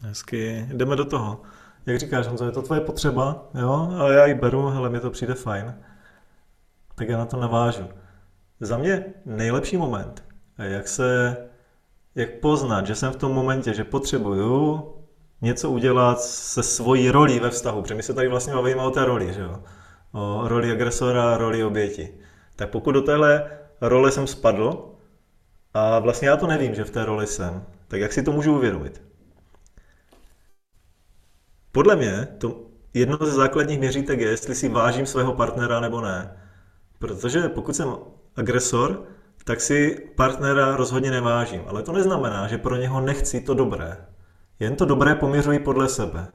Hezky, 0.00 0.66
jdeme 0.72 0.96
do 0.96 1.04
toho. 1.04 1.42
Jak 1.88 1.98
říkáš, 1.98 2.26
Honzo, 2.26 2.44
je 2.44 2.52
to 2.52 2.62
tvoje 2.62 2.80
potřeba, 2.80 3.48
jo, 3.54 3.88
ale 3.98 4.14
já 4.14 4.26
ji 4.26 4.34
beru, 4.34 4.66
ale 4.68 4.90
mi 4.90 5.00
to 5.00 5.10
přijde 5.10 5.34
fajn. 5.34 5.74
Tak 6.94 7.08
já 7.08 7.18
na 7.18 7.26
to 7.26 7.36
navážu. 7.40 7.84
Za 8.60 8.78
mě 8.78 9.04
nejlepší 9.24 9.76
moment, 9.76 10.24
jak 10.58 10.88
se 10.88 11.36
jak 12.14 12.30
poznat, 12.30 12.86
že 12.86 12.94
jsem 12.94 13.12
v 13.12 13.16
tom 13.16 13.32
momentě, 13.32 13.74
že 13.74 13.84
potřebuju 13.84 14.82
něco 15.40 15.70
udělat 15.70 16.20
se 16.20 16.62
svojí 16.62 17.10
rolí 17.10 17.40
ve 17.40 17.50
vztahu, 17.50 17.82
protože 17.82 17.94
my 17.94 18.02
se 18.02 18.14
tady 18.14 18.28
vlastně 18.28 18.54
bavíme 18.54 18.82
o 18.82 18.90
té 18.90 19.04
roli, 19.04 19.32
že 19.32 19.40
jo? 19.40 19.62
o 20.12 20.48
roli 20.48 20.72
agresora, 20.72 21.36
roli 21.36 21.64
oběti. 21.64 22.14
Tak 22.56 22.70
pokud 22.70 22.92
do 22.92 23.02
téhle 23.02 23.50
role 23.80 24.10
jsem 24.10 24.26
spadl 24.26 24.94
a 25.74 25.98
vlastně 25.98 26.28
já 26.28 26.36
to 26.36 26.46
nevím, 26.46 26.74
že 26.74 26.84
v 26.84 26.90
té 26.90 27.04
roli 27.04 27.26
jsem, 27.26 27.64
tak 27.88 28.00
jak 28.00 28.12
si 28.12 28.22
to 28.22 28.32
můžu 28.32 28.56
uvědomit? 28.56 29.07
Podle 31.72 31.96
mě 31.96 32.28
to 32.38 32.60
jedno 32.94 33.18
ze 33.20 33.32
základních 33.32 33.78
měřítek 33.78 34.20
je, 34.20 34.28
jestli 34.28 34.54
si 34.54 34.68
vážím 34.68 35.06
svého 35.06 35.32
partnera 35.32 35.80
nebo 35.80 36.00
ne. 36.00 36.36
Protože 36.98 37.48
pokud 37.48 37.76
jsem 37.76 37.94
agresor, 38.36 39.02
tak 39.44 39.60
si 39.60 40.08
partnera 40.16 40.76
rozhodně 40.76 41.10
nevážím. 41.10 41.62
Ale 41.66 41.82
to 41.82 41.92
neznamená, 41.92 42.48
že 42.48 42.58
pro 42.58 42.76
něho 42.76 43.00
nechci 43.00 43.40
to 43.40 43.54
dobré. 43.54 43.96
Jen 44.60 44.76
to 44.76 44.84
dobré 44.84 45.14
poměřuji 45.14 45.58
podle 45.58 45.88
sebe. 45.88 46.26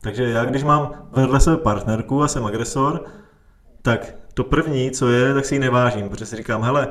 Takže 0.00 0.30
já, 0.30 0.44
když 0.44 0.64
mám 0.64 1.08
vedle 1.12 1.40
sebe 1.40 1.56
partnerku 1.56 2.22
a 2.22 2.28
jsem 2.28 2.44
agresor, 2.44 3.04
tak 3.82 4.14
to 4.34 4.44
první, 4.44 4.90
co 4.90 5.08
je, 5.08 5.34
tak 5.34 5.44
si 5.44 5.54
ji 5.54 5.58
nevážím, 5.58 6.08
protože 6.08 6.26
si 6.26 6.36
říkám, 6.36 6.62
hele, 6.62 6.88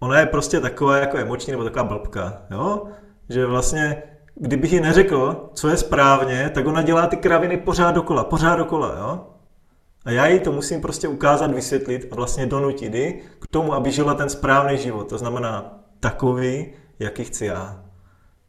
ona 0.00 0.20
je 0.20 0.26
prostě 0.26 0.60
taková 0.60 0.96
jako 0.96 1.18
emoční 1.18 1.50
nebo 1.50 1.64
taková 1.64 1.84
blbka, 1.84 2.42
jo? 2.50 2.84
Že 3.28 3.46
vlastně, 3.46 4.02
kdybych 4.40 4.72
ji 4.72 4.80
neřekl, 4.80 5.50
co 5.54 5.68
je 5.68 5.76
správně, 5.76 6.50
tak 6.54 6.66
ona 6.66 6.82
dělá 6.82 7.06
ty 7.06 7.16
kraviny 7.16 7.56
pořád 7.56 7.90
dokola, 7.90 8.24
pořád 8.24 8.56
dokola, 8.56 8.96
jo? 8.98 9.26
A 10.04 10.10
já 10.10 10.26
jí 10.26 10.40
to 10.40 10.52
musím 10.52 10.80
prostě 10.80 11.08
ukázat, 11.08 11.54
vysvětlit 11.54 12.08
a 12.12 12.14
vlastně 12.14 12.46
donutit 12.46 12.94
ji 12.94 13.22
k 13.40 13.46
tomu, 13.46 13.72
aby 13.72 13.90
žila 13.92 14.14
ten 14.14 14.28
správný 14.28 14.78
život. 14.78 15.08
To 15.08 15.18
znamená 15.18 15.78
takový, 16.00 16.66
jaký 16.98 17.24
chci 17.24 17.46
já. 17.46 17.84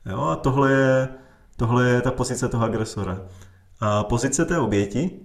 Jo? 0.05 0.21
A 0.21 0.35
tohle 0.35 0.71
je, 0.71 1.07
tohle 1.55 1.89
je 1.89 2.01
ta 2.01 2.11
pozice 2.11 2.49
toho 2.49 2.65
agresora. 2.65 3.21
A 3.79 4.03
pozice 4.03 4.45
té 4.45 4.57
oběti 4.57 5.19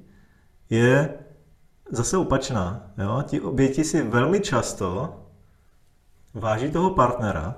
je 0.70 1.18
zase 1.90 2.16
opačná. 2.16 2.90
Jo? 2.98 3.22
Ti 3.26 3.40
oběti 3.40 3.84
si 3.84 4.02
velmi 4.02 4.40
často 4.40 5.14
váží 6.34 6.70
toho 6.70 6.90
partnera, 6.90 7.54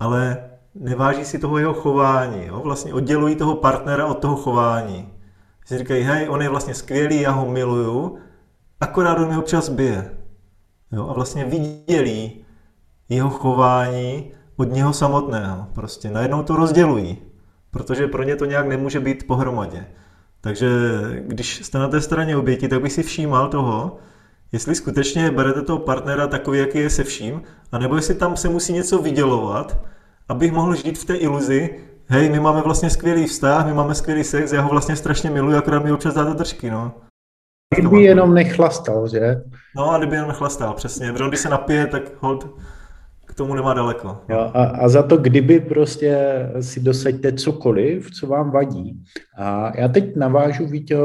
ale 0.00 0.50
neváží 0.74 1.24
si 1.24 1.38
toho 1.38 1.58
jeho 1.58 1.74
chování. 1.74 2.46
Jo? 2.46 2.60
Vlastně 2.64 2.94
oddělují 2.94 3.36
toho 3.36 3.56
partnera 3.56 4.06
od 4.06 4.18
toho 4.18 4.36
chování 4.36 5.12
si 5.72 5.78
říkají, 5.78 6.02
hej, 6.02 6.28
on 6.28 6.42
je 6.42 6.48
vlastně 6.48 6.74
skvělý, 6.74 7.20
já 7.20 7.30
ho 7.30 7.48
miluju, 7.48 8.18
akorát 8.80 9.18
on 9.18 9.26
mě 9.26 9.38
občas 9.38 9.68
bije. 9.68 10.10
Jo? 10.92 11.08
A 11.08 11.12
vlastně 11.12 11.44
viděli 11.44 12.30
jeho 13.08 13.30
chování 13.30 14.32
od 14.56 14.72
něho 14.72 14.92
samotného. 14.92 15.66
Prostě 15.72 16.10
najednou 16.10 16.42
to 16.42 16.56
rozdělují, 16.56 17.18
protože 17.70 18.06
pro 18.06 18.22
ně 18.22 18.36
to 18.36 18.44
nějak 18.44 18.66
nemůže 18.68 19.00
být 19.00 19.26
pohromadě. 19.26 19.86
Takže 20.40 20.68
když 21.26 21.64
jste 21.64 21.78
na 21.78 21.88
té 21.88 22.00
straně 22.00 22.36
oběti, 22.36 22.68
tak 22.68 22.82
bych 22.82 22.92
si 22.92 23.02
všímal 23.02 23.48
toho, 23.48 23.98
jestli 24.52 24.74
skutečně 24.74 25.30
berete 25.30 25.62
toho 25.62 25.78
partnera 25.78 26.26
takový, 26.26 26.58
jaký 26.58 26.78
je 26.78 26.90
se 26.90 27.04
vším, 27.04 27.42
anebo 27.72 27.96
jestli 27.96 28.14
tam 28.14 28.36
se 28.36 28.48
musí 28.48 28.72
něco 28.72 28.98
vydělovat, 28.98 29.78
abych 30.32 30.52
mohl 30.52 30.74
žít 30.74 30.98
v 30.98 31.04
té 31.04 31.14
iluzi, 31.14 31.70
hej, 32.06 32.30
my 32.30 32.40
máme 32.40 32.62
vlastně 32.62 32.90
skvělý 32.90 33.26
vztah, 33.26 33.66
my 33.66 33.74
máme 33.74 33.94
skvělý 33.94 34.24
sex, 34.24 34.52
já 34.52 34.60
ho 34.60 34.70
vlastně 34.70 34.96
strašně 34.96 35.30
miluji, 35.30 35.56
akorát 35.56 35.84
mi 35.84 35.92
občas 35.92 36.14
dáte 36.14 36.34
držky, 36.34 36.70
no. 36.70 36.92
Kdyby 37.76 38.02
jenom 38.02 38.34
nechlastal, 38.34 39.08
že? 39.08 39.42
No 39.76 39.90
a 39.90 39.98
kdyby 39.98 40.16
jenom 40.16 40.28
nechlastal, 40.28 40.74
přesně. 40.74 41.12
Protože 41.12 41.28
když 41.28 41.40
se 41.40 41.48
napije, 41.48 41.86
tak 41.86 42.02
hold 42.20 42.56
k 43.26 43.34
tomu 43.34 43.54
nemá 43.54 43.74
daleko. 43.74 44.18
Jo, 44.28 44.50
a, 44.54 44.64
a 44.64 44.88
za 44.88 45.02
to, 45.02 45.16
kdyby 45.16 45.60
prostě 45.60 46.18
si 46.60 46.80
dosaďte 46.80 47.32
cokoliv, 47.32 48.10
co 48.10 48.26
vám 48.26 48.50
vadí. 48.50 49.02
A 49.38 49.72
já 49.76 49.88
teď 49.88 50.16
navážu, 50.16 50.66
Vítě, 50.66 50.96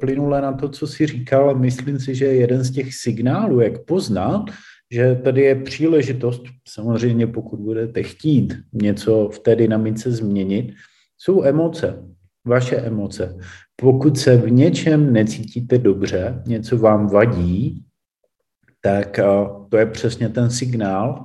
plynule 0.00 0.42
na 0.42 0.52
to, 0.52 0.68
co 0.68 0.86
si 0.86 1.06
říkal. 1.06 1.54
Myslím 1.54 1.98
si, 1.98 2.14
že 2.14 2.26
jeden 2.26 2.64
z 2.64 2.70
těch 2.70 2.94
signálů, 2.94 3.60
jak 3.60 3.84
poznat, 3.84 4.44
že 4.92 5.20
tady 5.24 5.40
je 5.42 5.54
příležitost, 5.54 6.42
samozřejmě 6.68 7.26
pokud 7.26 7.60
budete 7.60 8.02
chtít 8.02 8.54
něco 8.72 9.28
v 9.28 9.38
té 9.38 9.56
dynamice 9.56 10.12
změnit, 10.12 10.74
jsou 11.18 11.44
emoce. 11.44 12.04
vaše 12.44 12.76
emoce. 12.76 13.38
Pokud 13.76 14.18
se 14.18 14.36
v 14.36 14.50
něčem 14.50 15.12
necítíte 15.12 15.78
dobře, 15.78 16.42
něco 16.46 16.78
vám 16.78 17.06
vadí, 17.06 17.84
tak 18.80 19.18
eh, 19.18 19.24
to 19.68 19.76
je 19.76 19.86
přesně 19.86 20.28
ten 20.28 20.50
signál, 20.50 21.24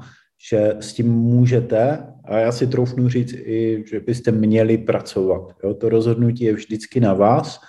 že 0.49 0.75
s 0.79 0.93
tím 0.93 1.11
můžete, 1.11 2.07
a 2.25 2.37
já 2.37 2.51
si 2.51 2.67
troufnu 2.67 3.09
říct 3.09 3.33
i, 3.33 3.83
že 3.87 3.99
byste 3.99 4.31
měli 4.31 4.77
pracovat. 4.77 5.55
Jo? 5.63 5.73
To 5.73 5.89
rozhodnutí 5.89 6.43
je 6.43 6.53
vždycky 6.53 6.99
na 6.99 7.13
vás, 7.13 7.59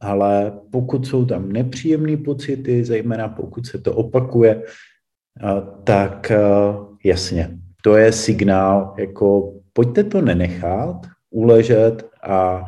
ale 0.00 0.52
pokud 0.72 1.06
jsou 1.06 1.24
tam 1.24 1.52
nepříjemné 1.52 2.16
pocity, 2.16 2.84
zejména 2.84 3.28
pokud 3.28 3.66
se 3.66 3.78
to 3.78 3.94
opakuje, 3.94 4.62
tak 5.84 6.32
jasně, 7.04 7.58
to 7.82 7.96
je 7.96 8.12
signál, 8.12 8.94
jako 8.98 9.54
pojďte 9.72 10.04
to 10.04 10.20
nenechat, 10.20 10.96
uležet 11.30 12.10
a 12.22 12.64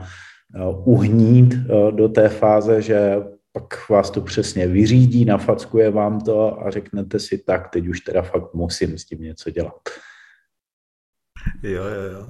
uhnít 0.84 1.54
do 1.90 2.08
té 2.08 2.28
fáze, 2.28 2.82
že 2.82 3.16
pak 3.52 3.88
vás 3.88 4.10
to 4.10 4.20
přesně 4.20 4.66
vyřídí, 4.66 5.24
nafackuje 5.24 5.90
vám 5.90 6.20
to 6.20 6.66
a 6.66 6.70
řeknete 6.70 7.18
si, 7.18 7.38
tak 7.38 7.68
teď 7.68 7.88
už 7.88 8.00
teda 8.00 8.22
fakt 8.22 8.54
musím 8.54 8.98
s 8.98 9.04
tím 9.04 9.22
něco 9.22 9.50
dělat. 9.50 9.80
Jo, 11.62 11.84
jo, 11.84 12.02
jo. 12.12 12.28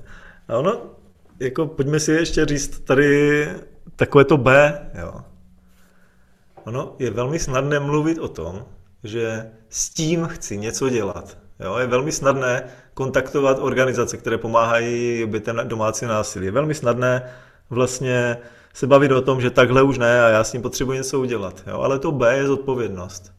A 0.48 0.58
ono, 0.58 0.96
jako 1.40 1.66
pojďme 1.66 2.00
si 2.00 2.12
ještě 2.12 2.46
říct 2.46 2.80
tady 2.80 3.46
takové 3.96 4.24
to 4.24 4.36
B, 4.36 4.78
jo. 5.00 5.14
Ono 6.64 6.96
je 6.98 7.10
velmi 7.10 7.38
snadné 7.38 7.80
mluvit 7.80 8.18
o 8.18 8.28
tom, 8.28 8.66
že 9.04 9.50
s 9.68 9.90
tím 9.90 10.26
chci 10.26 10.58
něco 10.58 10.88
dělat. 10.88 11.38
Jo? 11.60 11.76
Je 11.76 11.86
velmi 11.86 12.12
snadné 12.12 12.64
kontaktovat 12.94 13.58
organizace, 13.60 14.16
které 14.16 14.38
pomáhají 14.38 15.24
obětem 15.24 15.60
domácí 15.64 16.06
násilí. 16.06 16.46
Je 16.46 16.52
velmi 16.52 16.74
snadné 16.74 17.32
vlastně 17.70 18.38
se 18.74 18.86
bavit 18.86 19.12
o 19.12 19.20
tom, 19.20 19.40
že 19.40 19.50
takhle 19.50 19.82
už 19.82 19.98
ne 19.98 20.24
a 20.24 20.28
já 20.28 20.44
s 20.44 20.52
tím 20.52 20.62
potřebuji 20.62 20.92
něco 20.92 21.20
udělat. 21.20 21.62
Jo? 21.66 21.80
Ale 21.80 21.98
to 21.98 22.12
B 22.12 22.36
je 22.36 22.46
zodpovědnost. 22.46 23.32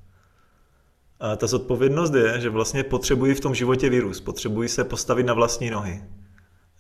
A 1.19 1.36
ta 1.36 1.47
zodpovědnost 1.47 2.13
je, 2.13 2.39
že 2.39 2.50
vlastně 2.50 2.84
potřebuji 2.84 3.36
v 3.36 3.39
tom 3.39 3.56
životě 3.56 3.89
vyrůst, 3.89 4.26
potřebuji 4.26 4.69
se 4.69 4.84
postavit 4.84 5.26
na 5.26 5.34
vlastní 5.34 5.69
nohy. 5.69 6.04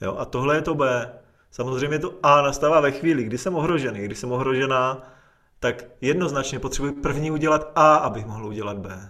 Jo? 0.01 0.15
A 0.17 0.25
tohle 0.25 0.55
je 0.55 0.61
to 0.61 0.75
B. 0.75 1.09
Samozřejmě 1.51 1.99
to 1.99 2.13
A 2.23 2.41
nastává 2.41 2.79
ve 2.79 2.91
chvíli, 2.91 3.23
kdy 3.23 3.37
jsem 3.37 3.55
ohrožený, 3.55 3.99
kdy 3.99 4.15
jsem 4.15 4.31
ohrožená, 4.31 5.11
tak 5.61 5.85
jednoznačně 6.01 6.59
potřebuji 6.59 6.91
první 6.91 7.31
udělat 7.31 7.71
A, 7.75 7.95
abych 7.95 8.25
mohl 8.25 8.47
udělat 8.47 8.77
B. 8.77 9.09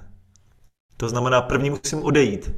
To 0.97 1.09
znamená, 1.09 1.41
první 1.41 1.69
musím 1.69 2.03
odejít, 2.03 2.51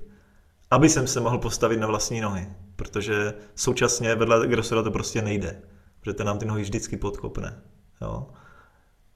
aby 0.72 0.90
jsem 0.90 1.08
se 1.08 1.20
mohl 1.20 1.38
postavit 1.38 1.78
na 1.78 1.88
vlastní 1.88 2.22
nohy, 2.22 2.50
protože 2.76 3.34
současně 3.56 4.16
vedle 4.16 4.44
agresora 4.44 4.84
to 4.84 4.92
prostě 4.92 5.22
nejde, 5.22 5.62
protože 6.00 6.14
ten 6.14 6.28
nám 6.28 6.40
ty 6.40 6.46
nohy 6.46 6.64
vždycky 6.64 6.98
podkopne. 6.98 7.62
Jo? 8.02 8.28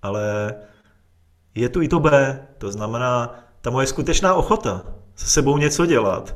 Ale 0.02 0.56
je 1.56 1.70
tu 1.70 1.82
i 1.82 1.88
to 1.88 2.00
B, 2.00 2.40
to 2.58 2.72
znamená, 2.72 3.40
ta 3.62 3.70
moje 3.70 3.88
skutečná 3.88 4.34
ochota 4.34 4.86
se 5.16 5.28
sebou 5.28 5.58
něco 5.58 5.86
dělat 5.86 6.36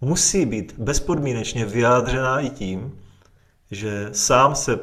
musí 0.00 0.46
být 0.46 0.74
bezpodmínečně 0.78 1.64
vyjádřená 1.64 2.40
i 2.40 2.50
tím, 2.50 2.98
že 3.70 4.08
sám 4.12 4.54
se 4.54 4.78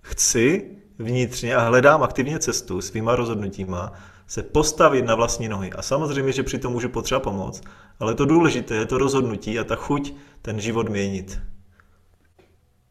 chci 0.00 0.76
vnitřně 1.02 1.56
a 1.56 1.68
hledám 1.68 2.02
aktivně 2.02 2.38
cestu 2.38 2.80
svýma 2.80 3.16
rozhodnutíma 3.16 3.92
se 4.26 4.42
postavit 4.42 5.04
na 5.04 5.14
vlastní 5.14 5.48
nohy. 5.48 5.72
A 5.72 5.82
samozřejmě, 5.82 6.32
že 6.32 6.42
přitom 6.42 6.72
můžu 6.72 6.88
potřeba 6.88 7.20
pomoc, 7.20 7.62
ale 8.00 8.14
to 8.14 8.24
důležité 8.24 8.74
je 8.74 8.86
to 8.86 8.98
rozhodnutí 8.98 9.58
a 9.58 9.64
ta 9.64 9.76
chuť 9.76 10.14
ten 10.42 10.60
život 10.60 10.88
měnit. 10.88 11.40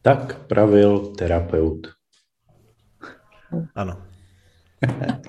Tak 0.02 0.46
pravil 0.46 0.98
terapeut. 0.98 1.88
Ano. 3.74 4.02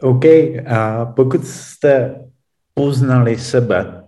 OK, 0.00 0.24
a 0.66 1.06
pokud 1.16 1.46
jste 1.46 2.14
poznali 2.74 3.38
sebe 3.38 4.07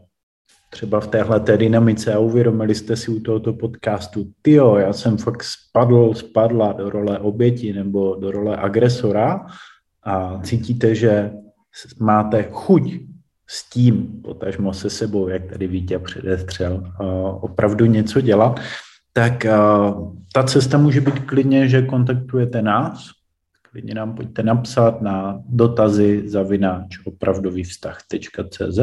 třeba 0.70 1.00
v 1.00 1.06
téhle 1.06 1.40
té 1.40 1.56
dynamice 1.56 2.14
a 2.14 2.18
uvědomili 2.18 2.74
jste 2.74 2.96
si 2.96 3.10
u 3.10 3.20
tohoto 3.20 3.52
podcastu, 3.52 4.26
tyjo, 4.42 4.76
já 4.76 4.92
jsem 4.92 5.16
fakt 5.16 5.44
spadl, 5.44 6.14
spadla 6.14 6.72
do 6.72 6.90
role 6.90 7.18
oběti 7.18 7.72
nebo 7.72 8.14
do 8.14 8.30
role 8.30 8.56
agresora 8.56 9.46
a 10.02 10.40
cítíte, 10.42 10.94
že 10.94 11.30
máte 12.00 12.42
chuť 12.42 12.92
s 13.46 13.70
tím, 13.70 14.22
potažmo 14.22 14.74
se 14.74 14.90
sebou, 14.90 15.28
jak 15.28 15.46
tady 15.46 15.66
Vítě 15.66 15.98
předestřel, 15.98 16.92
opravdu 17.40 17.84
něco 17.84 18.20
dělat, 18.20 18.60
tak 19.12 19.46
ta 20.32 20.42
cesta 20.46 20.78
může 20.78 21.00
být 21.00 21.18
klidně, 21.18 21.68
že 21.68 21.82
kontaktujete 21.82 22.62
nás, 22.62 23.10
klidně 23.70 23.94
nám 23.94 24.14
pojďte 24.14 24.42
napsat 24.42 25.02
na 25.02 25.42
dotazy 25.48 26.28
zavináč 26.28 26.98
opravdovývztah.cz 27.04 28.78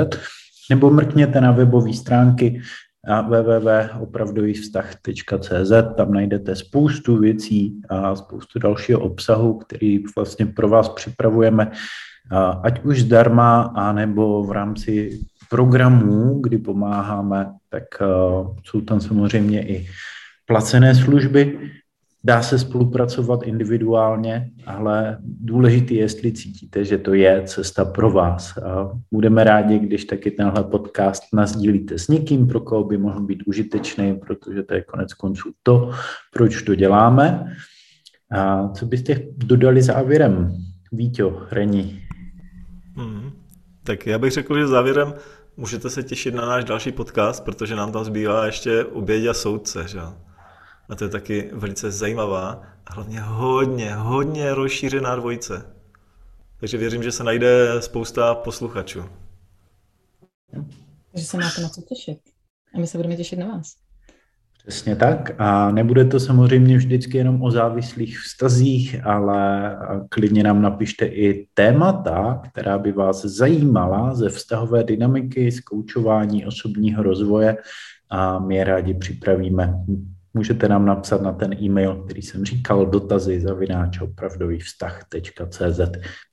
nebo 0.69 0.89
mrkněte 0.89 1.41
na 1.41 1.51
webové 1.51 1.93
stránky 1.93 2.61
www.opravdovývztah.cz, 3.29 5.71
tam 5.97 6.13
najdete 6.13 6.55
spoustu 6.55 7.17
věcí 7.17 7.81
a 7.89 8.15
spoustu 8.15 8.59
dalšího 8.59 8.99
obsahu, 8.99 9.53
který 9.53 10.03
vlastně 10.15 10.45
pro 10.45 10.69
vás 10.69 10.89
připravujeme, 10.89 11.71
ať 12.63 12.83
už 12.83 13.01
zdarma, 13.01 13.61
anebo 13.61 14.43
v 14.43 14.51
rámci 14.51 15.19
programů, 15.49 16.41
kdy 16.41 16.57
pomáháme, 16.57 17.51
tak 17.69 17.83
jsou 18.63 18.81
tam 18.81 19.01
samozřejmě 19.01 19.67
i 19.67 19.87
placené 20.45 20.95
služby, 20.95 21.59
Dá 22.27 22.41
se 22.41 22.59
spolupracovat 22.59 23.43
individuálně, 23.43 24.51
ale 24.65 25.17
důležité 25.21 25.93
je, 25.93 25.99
jestli 25.99 26.31
cítíte, 26.31 26.85
že 26.85 26.97
to 26.97 27.13
je 27.13 27.43
cesta 27.45 27.85
pro 27.85 28.11
vás. 28.11 28.57
A 28.57 28.91
budeme 29.11 29.43
rádi, 29.43 29.79
když 29.79 30.05
taky 30.05 30.31
tenhle 30.31 30.63
podcast 30.63 31.23
nazdílíte 31.33 31.99
s 31.99 32.07
někým, 32.07 32.47
pro 32.47 32.59
koho 32.59 32.83
by 32.83 32.97
mohl 32.97 33.21
být 33.21 33.43
užitečný, 33.45 34.13
protože 34.15 34.63
to 34.63 34.73
je 34.73 34.81
konec 34.81 35.13
konců 35.13 35.51
to, 35.63 35.91
proč 36.33 36.61
to 36.61 36.75
děláme. 36.75 37.55
A 38.31 38.69
co 38.69 38.85
byste 38.85 39.19
dodali 39.37 39.81
závěrem? 39.81 40.57
Víťo, 40.91 41.41
Reni. 41.51 42.01
Hmm. 42.95 43.31
Tak 43.83 44.07
já 44.07 44.19
bych 44.19 44.31
řekl, 44.31 44.59
že 44.59 44.67
závěrem 44.67 45.13
můžete 45.57 45.89
se 45.89 46.03
těšit 46.03 46.35
na 46.35 46.45
náš 46.45 46.63
další 46.63 46.91
podcast, 46.91 47.45
protože 47.45 47.75
nám 47.75 47.91
tam 47.91 48.03
zbývá 48.03 48.45
ještě 48.45 48.83
oběť 48.83 49.25
a 49.25 49.33
soudce. 49.33 49.87
Že? 49.87 49.99
A 50.89 50.95
to 50.95 51.03
je 51.03 51.09
taky 51.09 51.49
velice 51.53 51.91
zajímavá 51.91 52.63
a 52.85 52.93
hlavně 52.93 53.21
hodně, 53.21 53.95
hodně 53.95 54.53
rozšířená 54.53 55.15
dvojice. 55.15 55.65
Takže 56.59 56.77
věřím, 56.77 57.03
že 57.03 57.11
se 57.11 57.23
najde 57.23 57.67
spousta 57.79 58.35
posluchačů. 58.35 59.05
Takže 61.11 61.25
se 61.25 61.37
máte 61.37 61.61
na 61.61 61.69
co 61.69 61.81
těšit. 61.81 62.19
A 62.75 62.79
my 62.79 62.87
se 62.87 62.97
budeme 62.97 63.15
těšit 63.15 63.39
na 63.39 63.47
vás. 63.47 63.75
Přesně 64.67 64.95
tak. 64.95 65.31
A 65.37 65.71
nebude 65.71 66.05
to 66.05 66.19
samozřejmě 66.19 66.77
vždycky 66.77 67.17
jenom 67.17 67.43
o 67.43 67.51
závislých 67.51 68.19
vztazích, 68.19 69.05
ale 69.05 69.75
klidně 70.09 70.43
nám 70.43 70.61
napište 70.61 71.05
i 71.05 71.47
témata, 71.53 72.41
která 72.51 72.77
by 72.77 72.91
vás 72.91 73.25
zajímala 73.25 74.15
ze 74.15 74.29
vztahové 74.29 74.83
dynamiky, 74.83 75.51
z 75.51 75.59
koučování 75.59 76.45
osobního 76.45 77.03
rozvoje 77.03 77.57
a 78.09 78.39
my 78.39 78.55
je 78.55 78.63
rádi 78.63 78.93
připravíme 78.93 79.73
můžete 80.37 80.69
nám 80.69 80.85
napsat 80.85 81.21
na 81.21 81.33
ten 81.33 81.53
e-mail, 81.53 82.03
který 82.03 82.21
jsem 82.21 82.45
říkal, 82.45 82.85
dotazy 82.85 83.41
zavináč 83.41 84.01
opravdový 84.01 84.59
vztah.cz. 84.59 85.79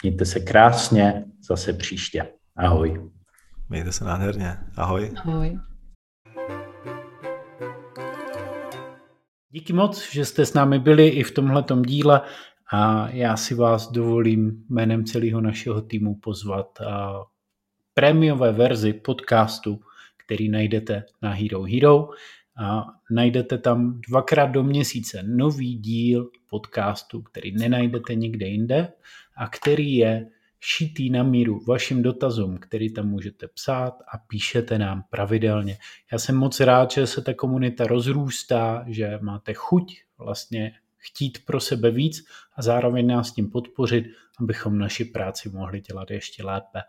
Mějte 0.02 0.24
se 0.24 0.40
krásně, 0.40 1.24
zase 1.48 1.72
příště. 1.72 2.28
Ahoj. 2.56 3.10
Mějte 3.68 3.92
se 3.92 4.04
nádherně. 4.04 4.56
Ahoj. 4.76 5.12
Ahoj. 5.16 5.58
Díky 9.50 9.72
moc, 9.72 10.12
že 10.12 10.24
jste 10.24 10.46
s 10.46 10.54
námi 10.54 10.78
byli 10.78 11.08
i 11.08 11.22
v 11.22 11.30
tomhletom 11.30 11.82
díle 11.82 12.20
a 12.72 13.08
já 13.08 13.36
si 13.36 13.54
vás 13.54 13.90
dovolím 13.90 14.64
jménem 14.70 15.04
celého 15.04 15.40
našeho 15.40 15.82
týmu 15.82 16.14
pozvat 16.14 16.80
a 16.80 17.22
prémiové 17.94 18.52
verzi 18.52 18.92
podcastu, 18.92 19.80
který 20.24 20.48
najdete 20.48 21.04
na 21.22 21.30
Hero 21.30 21.62
Hero 21.62 22.08
a 22.56 22.86
najdete 23.10 23.58
tam 23.58 24.00
dvakrát 24.08 24.46
do 24.46 24.62
měsíce 24.62 25.22
nový 25.22 25.74
díl 25.78 26.30
podcastu, 26.50 27.22
který 27.22 27.52
nenajdete 27.52 28.14
nikde 28.14 28.46
jinde 28.46 28.92
a 29.36 29.48
který 29.48 29.94
je 29.94 30.30
šitý 30.60 31.10
na 31.10 31.22
míru 31.22 31.60
vašim 31.68 32.02
dotazům, 32.02 32.58
který 32.58 32.92
tam 32.92 33.08
můžete 33.08 33.48
psát 33.48 33.94
a 34.12 34.18
píšete 34.18 34.78
nám 34.78 35.04
pravidelně. 35.10 35.78
Já 36.12 36.18
jsem 36.18 36.36
moc 36.36 36.60
rád, 36.60 36.90
že 36.90 37.06
se 37.06 37.22
ta 37.22 37.34
komunita 37.34 37.86
rozrůstá, 37.86 38.84
že 38.88 39.18
máte 39.22 39.54
chuť 39.54 39.96
vlastně 40.18 40.72
chtít 40.96 41.38
pro 41.44 41.60
sebe 41.60 41.90
víc 41.90 42.24
a 42.56 42.62
zároveň 42.62 43.06
nás 43.06 43.32
tím 43.32 43.50
podpořit, 43.50 44.04
abychom 44.40 44.78
naši 44.78 45.04
práci 45.04 45.48
mohli 45.48 45.80
dělat 45.80 46.10
ještě 46.10 46.44
lépe. 46.44 46.80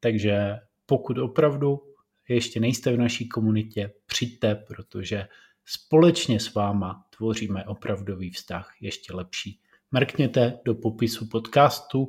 Takže 0.00 0.58
pokud 0.86 1.18
opravdu 1.18 1.91
ještě 2.34 2.60
nejste 2.60 2.92
v 2.92 2.98
naší 2.98 3.28
komunitě, 3.28 3.92
přijďte, 4.06 4.54
protože 4.54 5.28
společně 5.64 6.40
s 6.40 6.54
váma 6.54 7.06
tvoříme 7.16 7.64
opravdový 7.64 8.30
vztah 8.30 8.74
ještě 8.80 9.14
lepší. 9.14 9.60
Mrkněte 9.90 10.58
do 10.64 10.74
popisu 10.74 11.28
podcastu 11.28 12.08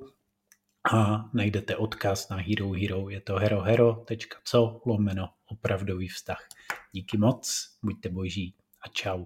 a 0.94 1.30
najdete 1.34 1.76
odkaz 1.76 2.30
na 2.30 2.38
Hero 2.38 2.72
Hero. 2.72 3.10
Je 3.10 3.22
to 3.22 3.36
herohero.co 3.36 4.82
lomeno 4.86 5.30
opravdový 5.46 6.08
vztah. 6.08 6.48
Díky 6.92 7.18
moc, 7.18 7.78
buďte 7.84 8.10
boží 8.10 8.56
a 8.82 8.88
čau. 8.88 9.26